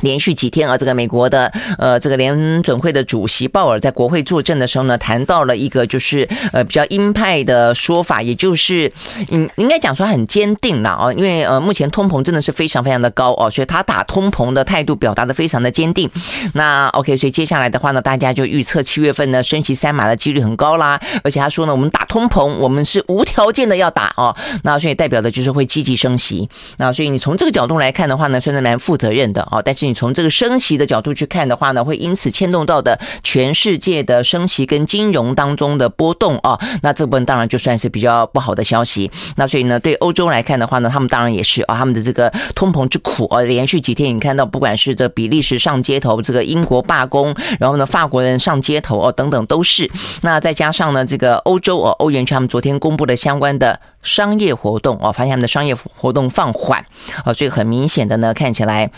[0.00, 8.92] 连续几天啊，这个美国的呃，这个联准会的主席鲍尔在国会作证的时候呢，谈到了一个就是呃比较鹰派的说法，也就是
[9.30, 16.10] 嗯应该讲说很坚定了啊，因为呃目前通膨真的是非常非常的高哦，所以他打通膨的态度表达的非常的坚定。
[16.54, 26.48] 那 OK，所以接下来的话呢，大家就预测七月份呢升息三码的几率很高啦，而且他说呢，我们打通膨，我们是无条件的要打哦，那所以代表的就是会积极升息。
[26.78, 29.83] 那所以你从这个角度来看的话呢，算是蛮负责任的哦，但是。
[29.84, 39.10] 你从这个升息的角度去看的话呢，会因此牵动到的全世界的升息跟金融当中的波动啊，那这部分当然就算是比较不好的消息。
[39.36, 49.90] 那所以呢，对欧洲来看的话呢，他们当然也是啊，他们的这个通膨之苦啊，连续几天你看到，不管是这比利时上街头，这个英国罢工，然后呢，法国人上街头哦，等等都是。
[50.22, 56.84] 那再加上呢，这个欧洲哦，欧元区他们昨天公布的相关的商业活动哦，发现他们的商业活动放缓
[57.24, 58.90] 啊，所以很明显的呢，看起来。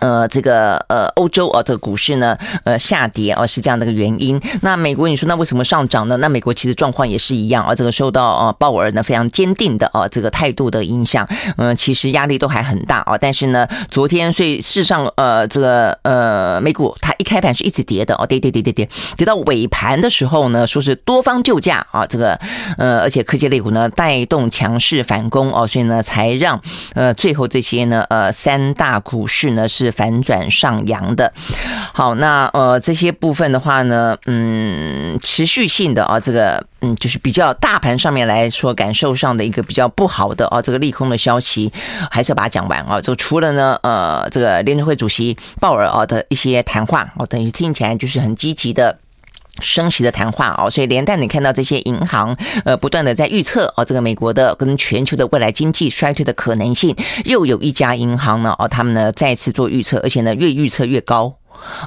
[0.00, 4.40] 呃，这个呃，欧洲啊，这个股市呢，呃，下跌啊，是这样的一个原因。
[4.62, 6.16] 那美国，你说那为什么上涨呢？
[6.16, 11.26] 那美国其实状况也是一样啊，这个受到啊鲍尔呢非常坚定的啊这个态度的影响，
[11.56, 13.16] 嗯，其实压力都还很大啊。
[13.16, 22.38] 但是呢，昨天所以事实上呃，这个呃，美股它一开盘是一直跌的哦，跌跌跌跌跌，跌到尾盘的时候呢，说是多方救驾啊，这个
[22.78, 26.60] 呃，而且科技类股呢带动强势反攻哦，所以呢才让
[26.94, 29.83] 呃最后这些呢呃三大股市呢是。
[29.84, 31.32] 是反转上扬的，
[31.92, 41.72] 好，那呃这些部分的话呢，嗯，持续性的啊，这个嗯，就是比较大盘上面来说，感受上的一个比较不好的啊，这个利空的消息，
[42.10, 43.00] 还是要把它讲完啊。
[43.00, 48.98] 就除了呢，呃，这个联储会主席鲍尔啊的一些谈话，哦，等于听起来就是很积极的。
[49.60, 61.36] 升息的谈话哦，所以连带你看到这些银行呃不断的在预测哦，这个美国的跟全球的未来经济衰退的可能性，又有一家银行呢哦，他们呢再次做预测，而且呢越预测越高。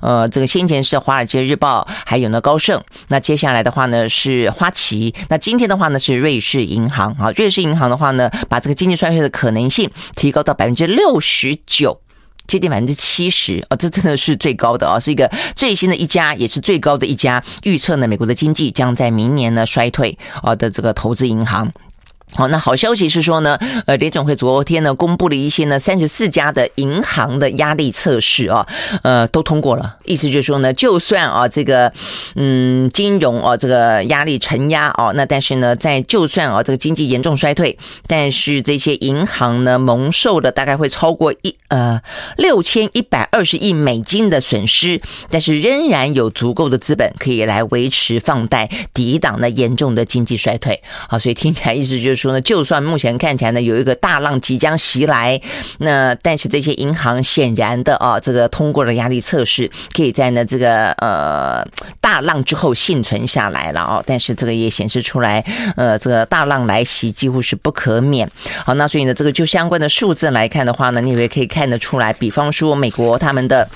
[0.01, 11.99] 呃，这个先前是华尔街日报，还有呢高盛，那接下来的话呢是花旗，那今天的话呢是瑞士银行啊，瑞士银行的话呢把这个经济衰退的可能性提高到百分之六十九。
[12.47, 21.71] 接近百分之七十啊，这真的是最高的啊，是一个最新的一家，也是最高的一家预测呢，美国的经济将在明年呢衰退啊的这个投资银行。
[22.35, 28.67] 好，那好消息是说呢，呃，联总会昨天呢公布了一些呢三十四家的银行的压力测试啊，
[29.01, 29.95] 呃，都通过了。
[30.03, 31.91] 意思就是说呢，就算啊这个
[32.35, 41.99] 嗯金融啊这个压力承压啊，那但是呢，在就算啊这个经济严重衰退，但是这些银行呢蒙受的大概会超过一呃
[42.37, 50.83] 六千一百二十亿美金的损失，但是仍然有足够的资本可以来维持放贷，抵挡那严重的经济衰退。
[51.07, 52.16] 好，所以听起来意思就是。
[52.17, 55.39] 说呢，就算目前看起来呢有一个大浪即将袭来，
[55.77, 61.63] 那但是这些银行显然的啊，这个通过了压力测试，可以在呢这个呃
[62.01, 64.03] 大浪之后幸存下来了哦。
[64.05, 68.29] 但是这个也显示出来，呃，这个大浪来袭几乎是不可免。
[68.65, 73.69] 好，那所以呢，这个就相关的数字来看的话呢，你也可以看得出来，比方说美国他们的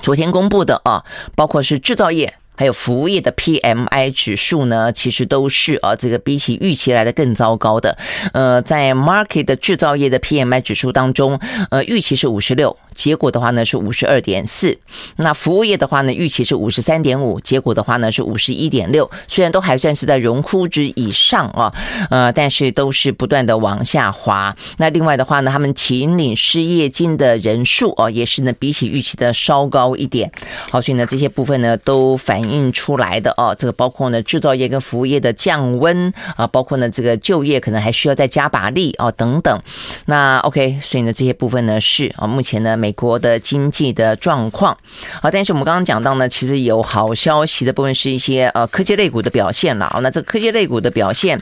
[0.00, 1.04] 昨天公布的啊，
[1.34, 2.32] 包括是制造业。
[2.58, 7.96] 还有服务业的 PMI 指数呢，其实都是啊，这个比起预期来的更糟糕的。
[8.32, 11.38] 呃，在 Market 的制造业的 PMI 指数当中，
[11.70, 12.76] 呃，预期是五十六。
[12.94, 14.76] 结果的话呢是五十二点四，
[15.18, 21.72] 那服务业的话呢预期是五十三点五，结果的话呢是五十一点六，虽然都还算是在荣枯值以上啊，
[22.10, 24.56] 呃，但是都是不断的往下滑。
[24.78, 30.32] 那另外的话呢，他们请领失业金的人数哦，也是呢比起预期的稍高一点。
[30.68, 39.58] 好，所以呢这些部分呢都反映印出来的哦，这个包括呢制造业跟服务业的降温啊，包括呢这个就业可能还需要再加把力啊等等。
[40.04, 42.92] 那 OK，所以呢这些部分呢是啊目前呢美。
[42.98, 44.76] 国的经济的状况，
[45.22, 51.40] 啊，但是我们刚刚讲到呢，其实有好消息的部分是一些呃科技类股的表现了啊，那这科技类股的表现。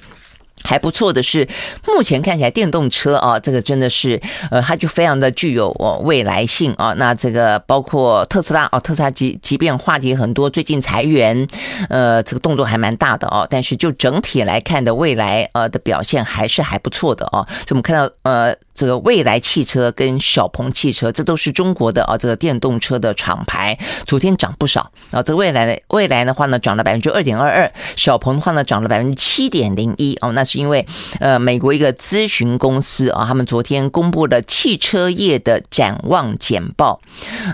[0.64, 1.46] 还不错的是，
[1.86, 6.94] 目前看起来电动车啊，这个真的是呃，它就非常的具有哦未来性啊。
[6.94, 11.46] 那这个包括特斯拉啊，特斯拉即即便话题很多，最近裁员，
[11.88, 13.46] 呃，这个动作还蛮大的哦。
[13.48, 17.46] 但是就整体来看的未来呃的表现还是还不错的哦。
[17.48, 25.22] 所以我们看到呃，这个蔚来汽车跟小鹏汽车，这都是中国的啊，这个电动车的厂牌，昨天涨不少啊。
[25.22, 30.32] 这个蔚来的蔚来的话呢，涨了百分之二点二二，小鹏的话呢，涨了百分之七点零一哦。
[30.32, 30.86] 那是因为
[31.18, 37.00] 呃，美国一个咨询公司啊，他们昨天公布了汽车业的展望简报，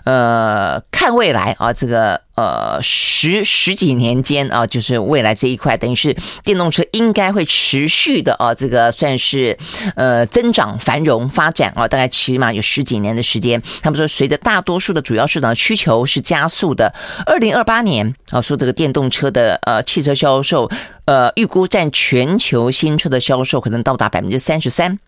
[0.05, 2.21] 呃，看未来啊，这个。
[2.35, 9.59] 呃，十十几年间啊，就是未来这一块，等于是电动车应该会持续的啊，这个算是
[9.97, 13.63] 呃增长繁荣发展啊，大概起码有十几年的时间。
[13.83, 16.95] 他们说，随着大多数的主要市场的需求是加速的，
[17.27, 20.71] 二零二八年啊，说这个电动车的呃汽车销售
[21.05, 24.99] 呃预估占全球新车的销售可能到达百分之三十三，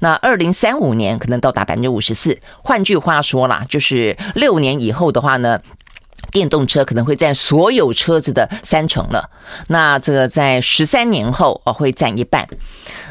[0.00, 2.38] 那二零三五年可能到达百分之五十四。
[2.62, 5.58] 换句话说啦，就是六年以后的话呢。
[6.34, 9.30] 电动车可能会占所有车子的三成了，
[9.68, 12.44] 那这个在十三年后哦会占一半。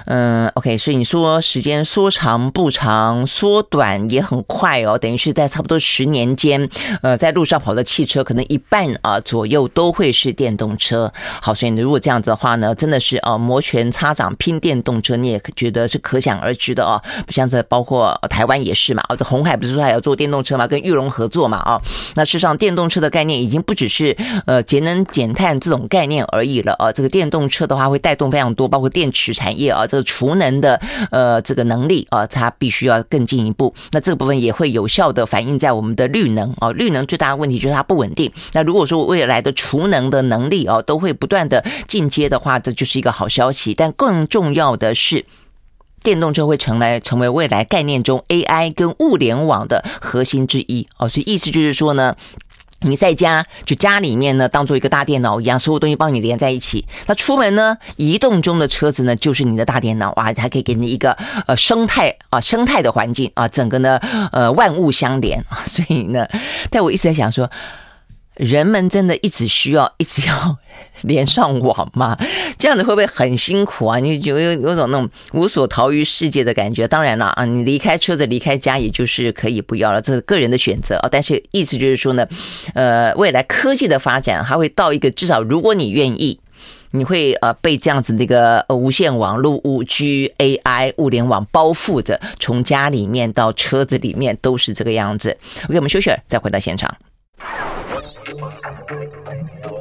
[0.06, 6.70] 嗯，OK，所以你说时间说长不长，缩短也很快哦，等于是在差不多十年间，
[7.02, 11.10] 呃，在路上跑的汽车可能一半啊左右都会是电动车。
[11.42, 17.02] 好，所以你如果这样子的话呢，真的是啊摩拳擦掌拼电动车，你也觉得是可想而知的哦。
[17.26, 21.82] 不像这包括台湾也是嘛，哦，这红海不是说还要做电动车嘛，跟玉龙合作嘛，啊，
[22.16, 29.86] 那事实上电动车的概念已经不只是呃节能减碳这种概念而已了啊，这个电动车的话会带动非常多，包括电池产业啊。
[29.86, 33.72] 这个储能的呃这个能力啊，它必须要更进一步。
[33.92, 36.72] 那这个部分也会有效的反映在我们的绿能啊。
[36.72, 38.32] 绿能最大的问题就是它不稳定。
[38.54, 43.76] 那如果说未来的储能的能力啊都会不断的进阶的话，这就是一个好消息。
[43.76, 45.26] 但更重要的是，
[46.02, 51.08] 电动车会成来成为未来概念中 AI 跟物联网的核心之一哦。
[51.08, 52.16] 所以意思就是说呢。
[52.84, 56.86] 你在家就家里面呢，当做一个大电脑一样，所有东西帮你连在一起。
[57.08, 61.18] 那出门呢，移动中的车子呢，就是你的大电脑哇，它可以给你一个
[61.48, 64.00] 呃生态啊生态的环境啊，整个呢
[64.32, 65.64] 呃万物相连啊。
[65.66, 66.28] 所以呢，
[66.70, 67.50] 但我一直在想说。
[68.36, 70.58] 人们真的一直需要一直要
[71.04, 72.18] 连上网吗？
[72.58, 74.00] 这样子会不会很辛苦啊？
[74.00, 76.88] 你就有有种那种无所逃于世界的感觉。
[76.88, 81.10] 当然了啊，你离开车子离开家，也就是可以不要了，这是个人的选择啊。
[81.12, 82.28] 但是意思就是说呢，
[82.74, 86.40] 呃，未来科技的发展还会到一个至少，如果你愿意，
[86.92, 95.38] 你会呃被这样子那个无线网络、五 G、AI、物联网包覆着，从家里面到车子里面都是这个样子。
[95.66, 96.96] OK，我们休息，再回到现场。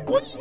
[0.06, 0.38] 我一。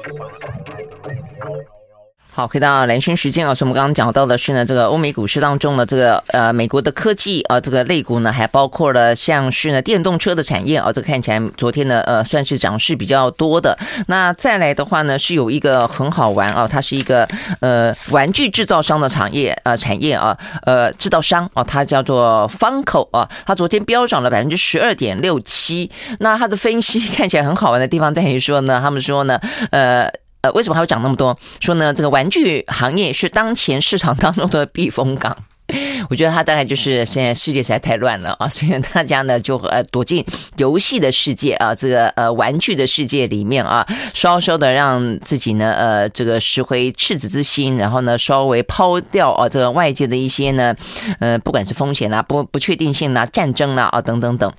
[2.33, 13.77] 好，回到蓝轩时间啊，所以我们刚刚讲到的是呢，这个欧美股市当中的这个呃美国的科技啊，这个类股呢，还包括了像是呢电动车的产业啊，这个看起来昨天呢呃算是涨势比较多的。
[14.07, 17.27] 那再来的话呢，是有一个很好玩啊，它是一个
[17.59, 25.91] 呃玩具制造商的产业呃产业啊，呃制造商啊，它叫做 Funko 啊，它昨天飙涨了百分之十二点六七。
[26.19, 29.37] 那它的分析看起来很好玩的地方在于说呢，他们说呢，
[29.71, 30.09] 呃。
[30.41, 31.37] 呃，为什么还会讲那么多？
[31.59, 35.35] 说呢，这个玩具行业是当前市场当中的避风港。
[36.09, 40.25] 我觉得它大概就是现在世界实在太乱了啊，所以大家呢就呃躲进
[40.57, 50.75] 游戏的世界啊，这个呃玩具的世界里面啊，稍稍的让自己呢呃这个拾回赤子之心，然后呢稍微抛掉啊这个外界的一些呢
[51.19, 54.51] 呃不管是风险啊、不不确定性啊、战争啊啊等等等。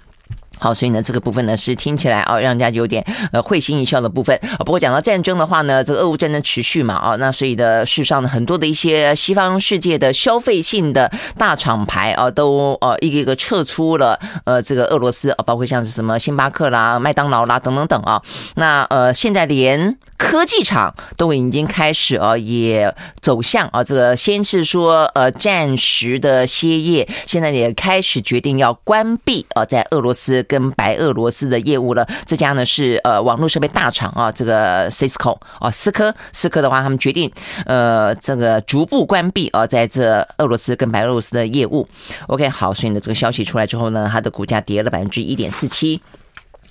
[0.63, 4.39] 好，所以呢，这个部分呢是听起来啊，让人家有点呃会心一笑的部分。
[4.61, 18.23] 不过讲到战争的话呢，这个俄乌战争持续嘛啊，那所以的世上呢很多的一些西方世界的消费性的大厂牌啊，都呃一个一个撤出了呃这个俄罗斯啊，包括像是什么星巴克啦、麦当劳啦等等等啊。
[18.55, 30.43] 那呃现在连科技厂都已经开始啊，也走向啊这个先是说呃暂时的歇业，现在也开始决定要关闭啊，在俄罗斯。
[30.49, 37.31] 跟白俄罗斯的业务了，这家呢是呃网络设备大厂啊，这个 Cisco 啊，思科，思科的话，他们决定
[37.65, 41.89] 呃这个逐步关闭啊，在这俄罗斯跟白俄罗斯的业务。
[42.27, 46.01] OK，好，所以呢这个消息出来之后呢，它的股价跌了百分之一点四七。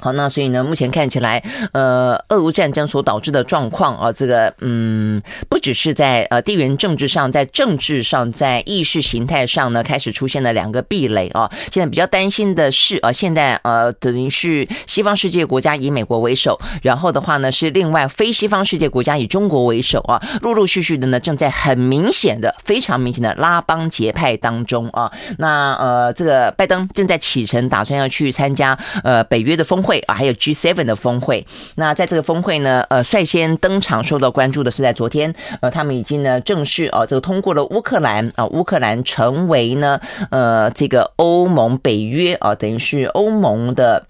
[0.01, 1.41] 好，那所以呢，目前看起来，
[1.73, 11.49] 呃，俄乌战争所导致的状况啊，这个嗯，不只是在呃地缘政治上，在政治上，在意识形态上呢，开始出现了两个壁垒啊。
[11.71, 25.11] 现在比较担心的是啊，现在呃，等于是西方世界国家以美国为首，然后的话呢，是另外非西方世界国家以中国为首啊，陆陆续续的呢，正在很明显的、非常明显的拉帮结派当中啊。
[25.37, 29.90] 那呃，这个拜登正在启程，打算要去参加呃北约的峰会。
[29.91, 31.45] 会啊，还有 G7 的峰会。
[31.75, 44.05] 那在这个峰会呢，呃，率先登场受到关注的是在昨天，呃，他们已经呢正式啊，这个通过了乌克兰啊，乌克兰成为呢，呃，这个欧盟北约啊，等于是欧盟的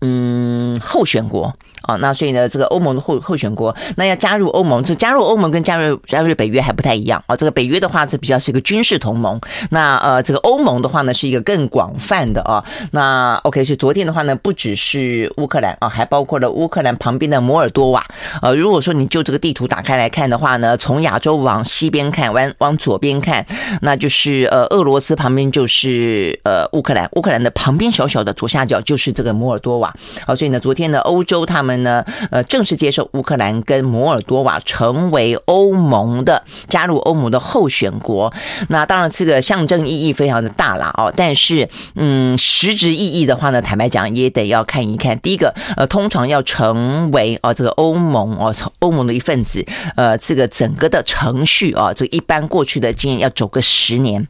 [0.00, 1.54] 嗯候选国。
[1.82, 7.34] 啊，那所以呢，这个欧盟的候候选国，那要加入欧盟，这加入欧盟跟加入加入北约还不太一样啊。
[7.34, 9.40] 这个北约的话，这比较是一个军事同盟。
[9.70, 12.64] 那呃，这个欧盟的话呢，是一个更广泛的啊。
[12.92, 18.06] 那 OK，所以昨天的话呢，不只是乌克兰啊，还包括了乌克兰旁边的摩尔多瓦。
[18.40, 23.44] 呃，如果说你就这个地图打开来看的话呢，从亚洲往西边看，往往左边看，
[23.80, 29.92] 那就是呃俄罗斯旁边就是呃乌克兰，乌克兰的旁边小小的左下角就是这个摩尔多瓦。
[30.24, 31.71] 好，所以呢，昨天呢，欧洲他们。
[31.78, 38.32] 呢，呃，正式接受乌克兰跟摩尔多瓦成为欧盟的加入欧盟的候选国。
[38.68, 41.12] 那当然，这个象征意义非常的大啦哦。
[41.16, 45.18] 但是，嗯，实质意义的话呢，坦白讲也得要看一看。
[45.20, 49.64] 第一个，呃，通常要成为哦这个欧盟哦欧盟的一份子，
[49.96, 54.26] 呃，这个整个的程序啊，这一般过去的经验要走个十年。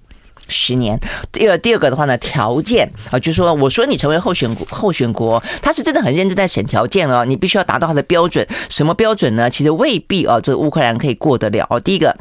[0.53, 0.97] 十年，
[1.33, 9.51] 第二第二个的话呢，条件啊，就是说，我说你成为候选国，候选国，他是真的很认真在审条件哦，你必须要达到他的标准，什么标准呢？
[9.51, 11.67] 其实未必啊，这个乌克兰可以过得了。
[11.83, 12.17] 第一个。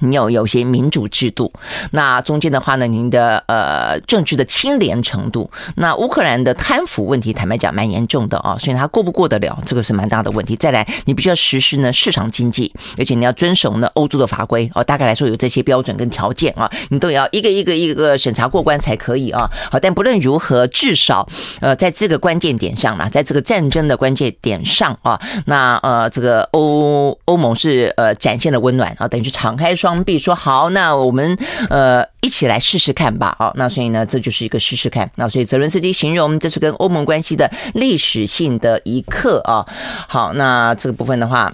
[0.00, 1.52] 你有有些民主制度，
[1.92, 10.56] 那中间的话呢，您的呃政治的清廉程度，那乌克兰的贪腐问题，坦白讲蛮严重的啊，所以它过不过得了，这个是蛮大的问题。
[10.56, 14.82] 再来，你必须要实施呢市场经济，而且你要遵守呢欧洲的法规哦。
[14.82, 19.50] 大概来说有这些标准跟条件啊，你都要一个一个一个审查过关才可以啊。
[19.70, 21.28] 好，但不论如何，至少
[21.60, 29.89] 呃在这个关键点上嘛，在这个战争的关键点上啊，那呃这个欧欧盟是呃展现了温暖啊，等于是敞开双。
[29.90, 31.36] 双臂说好，那我们
[31.68, 33.34] 呃一起来试试看吧。
[33.40, 35.10] 好，那所以呢，这就是一个试试看。
[35.16, 39.66] 那所以泽伦斯基形容这是跟欧盟关系的历史性的一刻啊。
[40.08, 41.52] 好，那这个部分的话，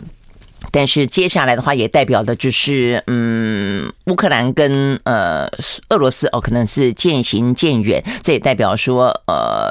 [0.70, 5.48] 但是接下来的话也代表的就是，嗯，乌克兰跟呃
[5.88, 8.04] 俄罗斯哦，可能是渐行渐远。
[8.22, 9.70] 这也代表说，呃。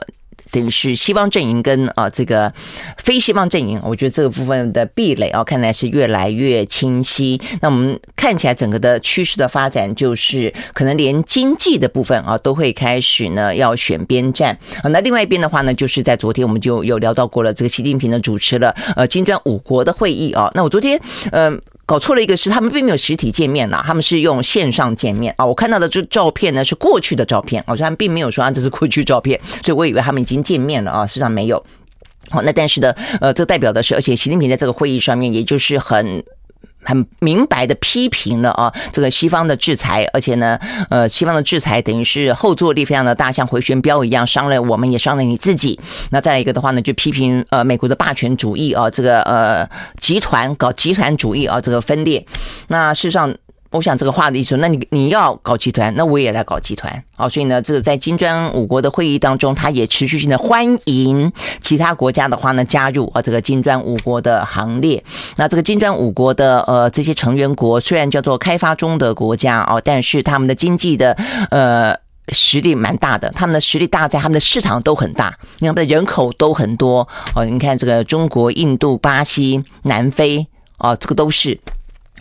[0.56, 2.54] 等于是西方阵营跟啊这个
[2.98, 7.42] 非西方阵营，我觉得这个部分的壁垒啊，看来是越来越清晰。
[7.60, 14.88] 那我们看起来整个的趋势的发展，就是可能连经济的部分啊，都会开始呢要选边站啊。
[14.92, 20.50] 那另外一边的话呢，就是在昨天我们就有聊到过了，这个习近平呢主持了呃金砖五国的会议啊。
[20.56, 20.98] 那我昨天
[21.32, 21.62] 嗯。
[21.86, 25.46] 搞错了一个是，他们并没有实体见面呐，他们是用线上见面啊。
[25.46, 31.64] 我看到的这照片呢是过去的照片，好像并没有说啊这是过去照片，所以我以为他们已经见面了啊，实际上没有。
[32.32, 36.24] 好，那但是呢，呃，这代表的是，而且习近平在这个会议上面，也就是很。
[36.86, 40.58] 很明白的批评了啊，这个西方的制裁，而且呢，
[40.90, 45.80] 呃，西方的制裁等于是后坐力非常的大，像回旋镖一样，伤了我们也伤了你自己。
[46.12, 49.68] 那再来一个的话呢，就批评呃美国的霸权主义啊，这个呃
[50.00, 52.26] 集团搞集团主义啊，这个分裂。
[52.68, 53.36] 那事实上。
[53.76, 57.04] 我想这个话的意思，那你你要搞集团，那我也来搞集团。
[57.18, 65.04] 好，所以呢，这个在金砖五国的会议当中，他也持续性的欢迎其他国家的话呢加入啊这个金砖五国的行列。
[65.36, 71.12] 那这个金砖五国的呃这些成员国虽然叫做开发中的国家哦，但是他们的经济的
[71.52, 71.94] 呃
[72.30, 77.44] 实力蛮大的，他们的实力大在他们的市场都很大，他们的人口都很多哦。
[77.46, 80.48] 你看这个中国、印度、巴西、南非
[80.78, 81.60] 哦，这个都是。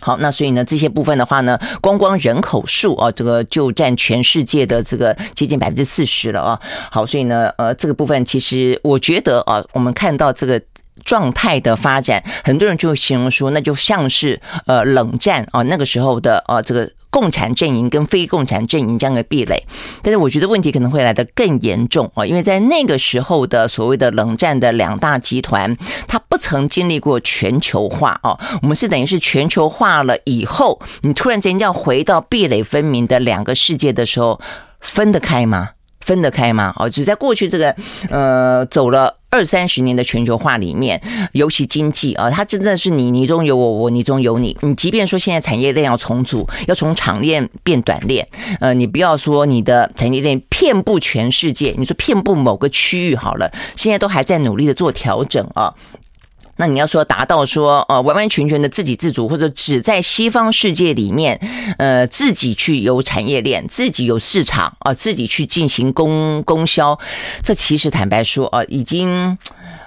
[0.05, 6.59] 好，那所以呢，这些部分的话呢，光光人口数啊，这个就占全世界的这个接近百分之四十了啊。
[6.91, 10.61] 好，所以呢，呃，这个部分其实我觉得啊，我们看到这个
[11.03, 16.87] 状态的发展，很多人就形容说，那就像是呃冷战啊那个时候的啊这个。
[17.15, 19.63] 共产阵营跟非共产阵营这样的壁垒，
[20.01, 25.77] 但是我觉得问题可能会来得更严重啊，因为在那个时候的所谓的冷战的两大集团，
[26.09, 28.37] 它不曾经历过全球化啊。
[28.61, 34.41] 我们是等于是全球化了以后，你突然间要回到壁垒分明的两个世界的时候，
[34.81, 35.69] 分得开吗？
[36.05, 36.71] 分得开吗？
[36.77, 37.75] 哦，只在过去这个
[38.09, 39.17] 呃走了。
[39.31, 41.01] 二三十年的全球化里面，
[41.33, 44.57] 尤其经济啊，它真的是你你中有我，我你中有你。
[44.61, 48.25] 你即便说现在产业链要重组，要从长链变短链，
[48.61, 55.73] 呃，你不要说你的产业链遍布全世界，你说遍布某个区域好了，现在都还在努力的做调整啊。
[56.57, 61.39] 那你要说达到说呃完完全全的自给自足，或者只在西方世界里面，
[61.77, 66.97] 呃自己去有产业链，自己有市场啊，自己去进行供供销，
[67.43, 69.37] 这其实坦白说啊，已经。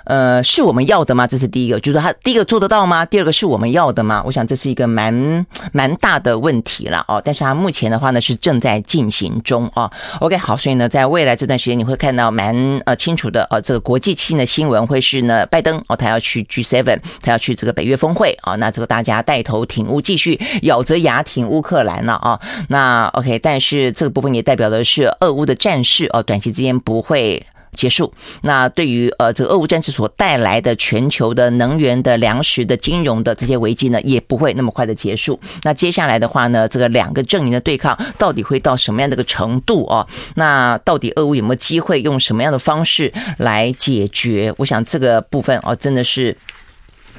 [0.08, 1.26] 呃，是我们要的吗？
[1.26, 3.04] 这是第一个，就是他第一个做得到吗？
[3.04, 4.22] 第二个是我们要的吗？
[4.24, 7.20] 我想这是一个蛮蛮大的问题了哦。
[7.22, 9.90] 但是他目前的话呢是正在进行中哦。
[10.20, 12.56] OK，好，所以呢，在未来这段时间你会看到蛮
[12.86, 22.40] 呃清楚的呃这个国际性的新闻会是呢，拜登哦他要去 G7，他要去这个北约峰会啊，那这个大家带头挺乌，继续咬着牙挺乌克兰了啊。
[22.68, 27.44] 那 OK，但是这个部分也代表的是俄乌的战事哦，短期之间不会。
[27.72, 28.12] 结束。
[28.42, 35.38] 那对于呃这个俄乌战事所带来的全球的能源的粮食的金融的这些危机呢，也不会那么快的结束。
[35.62, 40.06] 那接下来的话呢，这个两个阵营的对抗到底会到什么样的一个程度啊？
[40.34, 44.52] 那到底俄乌有没有机会用什么样的方式来解决？
[44.56, 46.36] 我想这个部分哦，真的是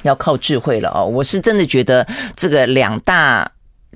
[0.02, 1.04] 要靠智慧了哦。
[1.04, 3.50] 我是真的觉得这个两大。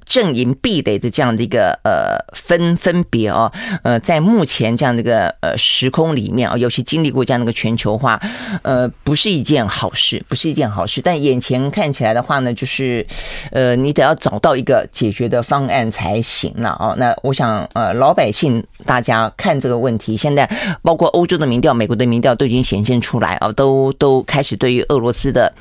[0.05, 3.51] 阵营壁垒的这样的一个呃分分别哦，
[3.83, 8.21] 呃，在目前这样的一个呃时空里面啊，尤其经历过这样的一个全球化，
[8.63, 11.01] 呃，不是一件好事，不是一件好事。
[11.01, 13.07] 但眼前看起来的话呢，就是
[13.51, 16.95] 呃，你得要找到一个解决的方案才行了哦。
[16.99, 20.49] 那我想呃，老百姓大家看这个问题，现在
[20.83, 25.53] 包括欧洲的民调、美国的民调都已经显现出来啊，都都开始对于俄罗斯的。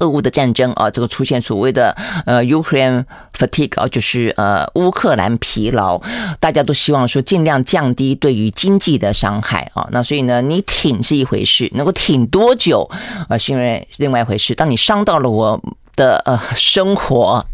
[0.00, 3.04] 俄乌的战争啊，这个出现所谓的呃 Ukraine
[3.36, 6.00] fatigue 啊，就是呃乌克兰疲劳，
[6.40, 9.86] 大家都希望说尽量降低对于经济的伤害啊。
[9.90, 12.88] 那所以呢，你挺是一回事，能够挺多久
[13.28, 14.54] 啊，是因为另外一回事。
[14.54, 15.60] 当你伤到了我
[15.96, 17.44] 的呃生活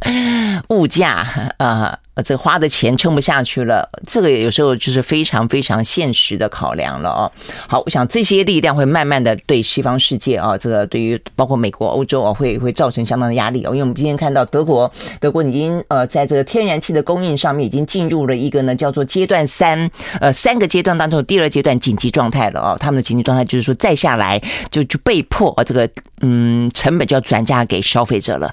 [0.69, 1.99] 物价啊。
[2.23, 7.31] 这花的钱撑不下去了，这个有时候就是非常非常现实的考量了哦。
[7.67, 13.71] 好，我想这些力量会慢慢的对西方世界啊，这个对于包括美国、欧洲啊，会会造成相当的压力哦。
[13.71, 14.91] 因为我们今天看到德国，
[15.21, 19.91] 德国已经呃在这个天然气的供应上面已经进入了一个呢叫做阶段三，
[20.21, 22.77] 呃三个阶段当中第二阶段紧急状态了哦。
[22.79, 24.41] 他们的紧急状态就是说再下来
[24.71, 25.89] 就就被迫啊这个
[26.21, 28.53] 嗯成本就要转嫁给消费者了。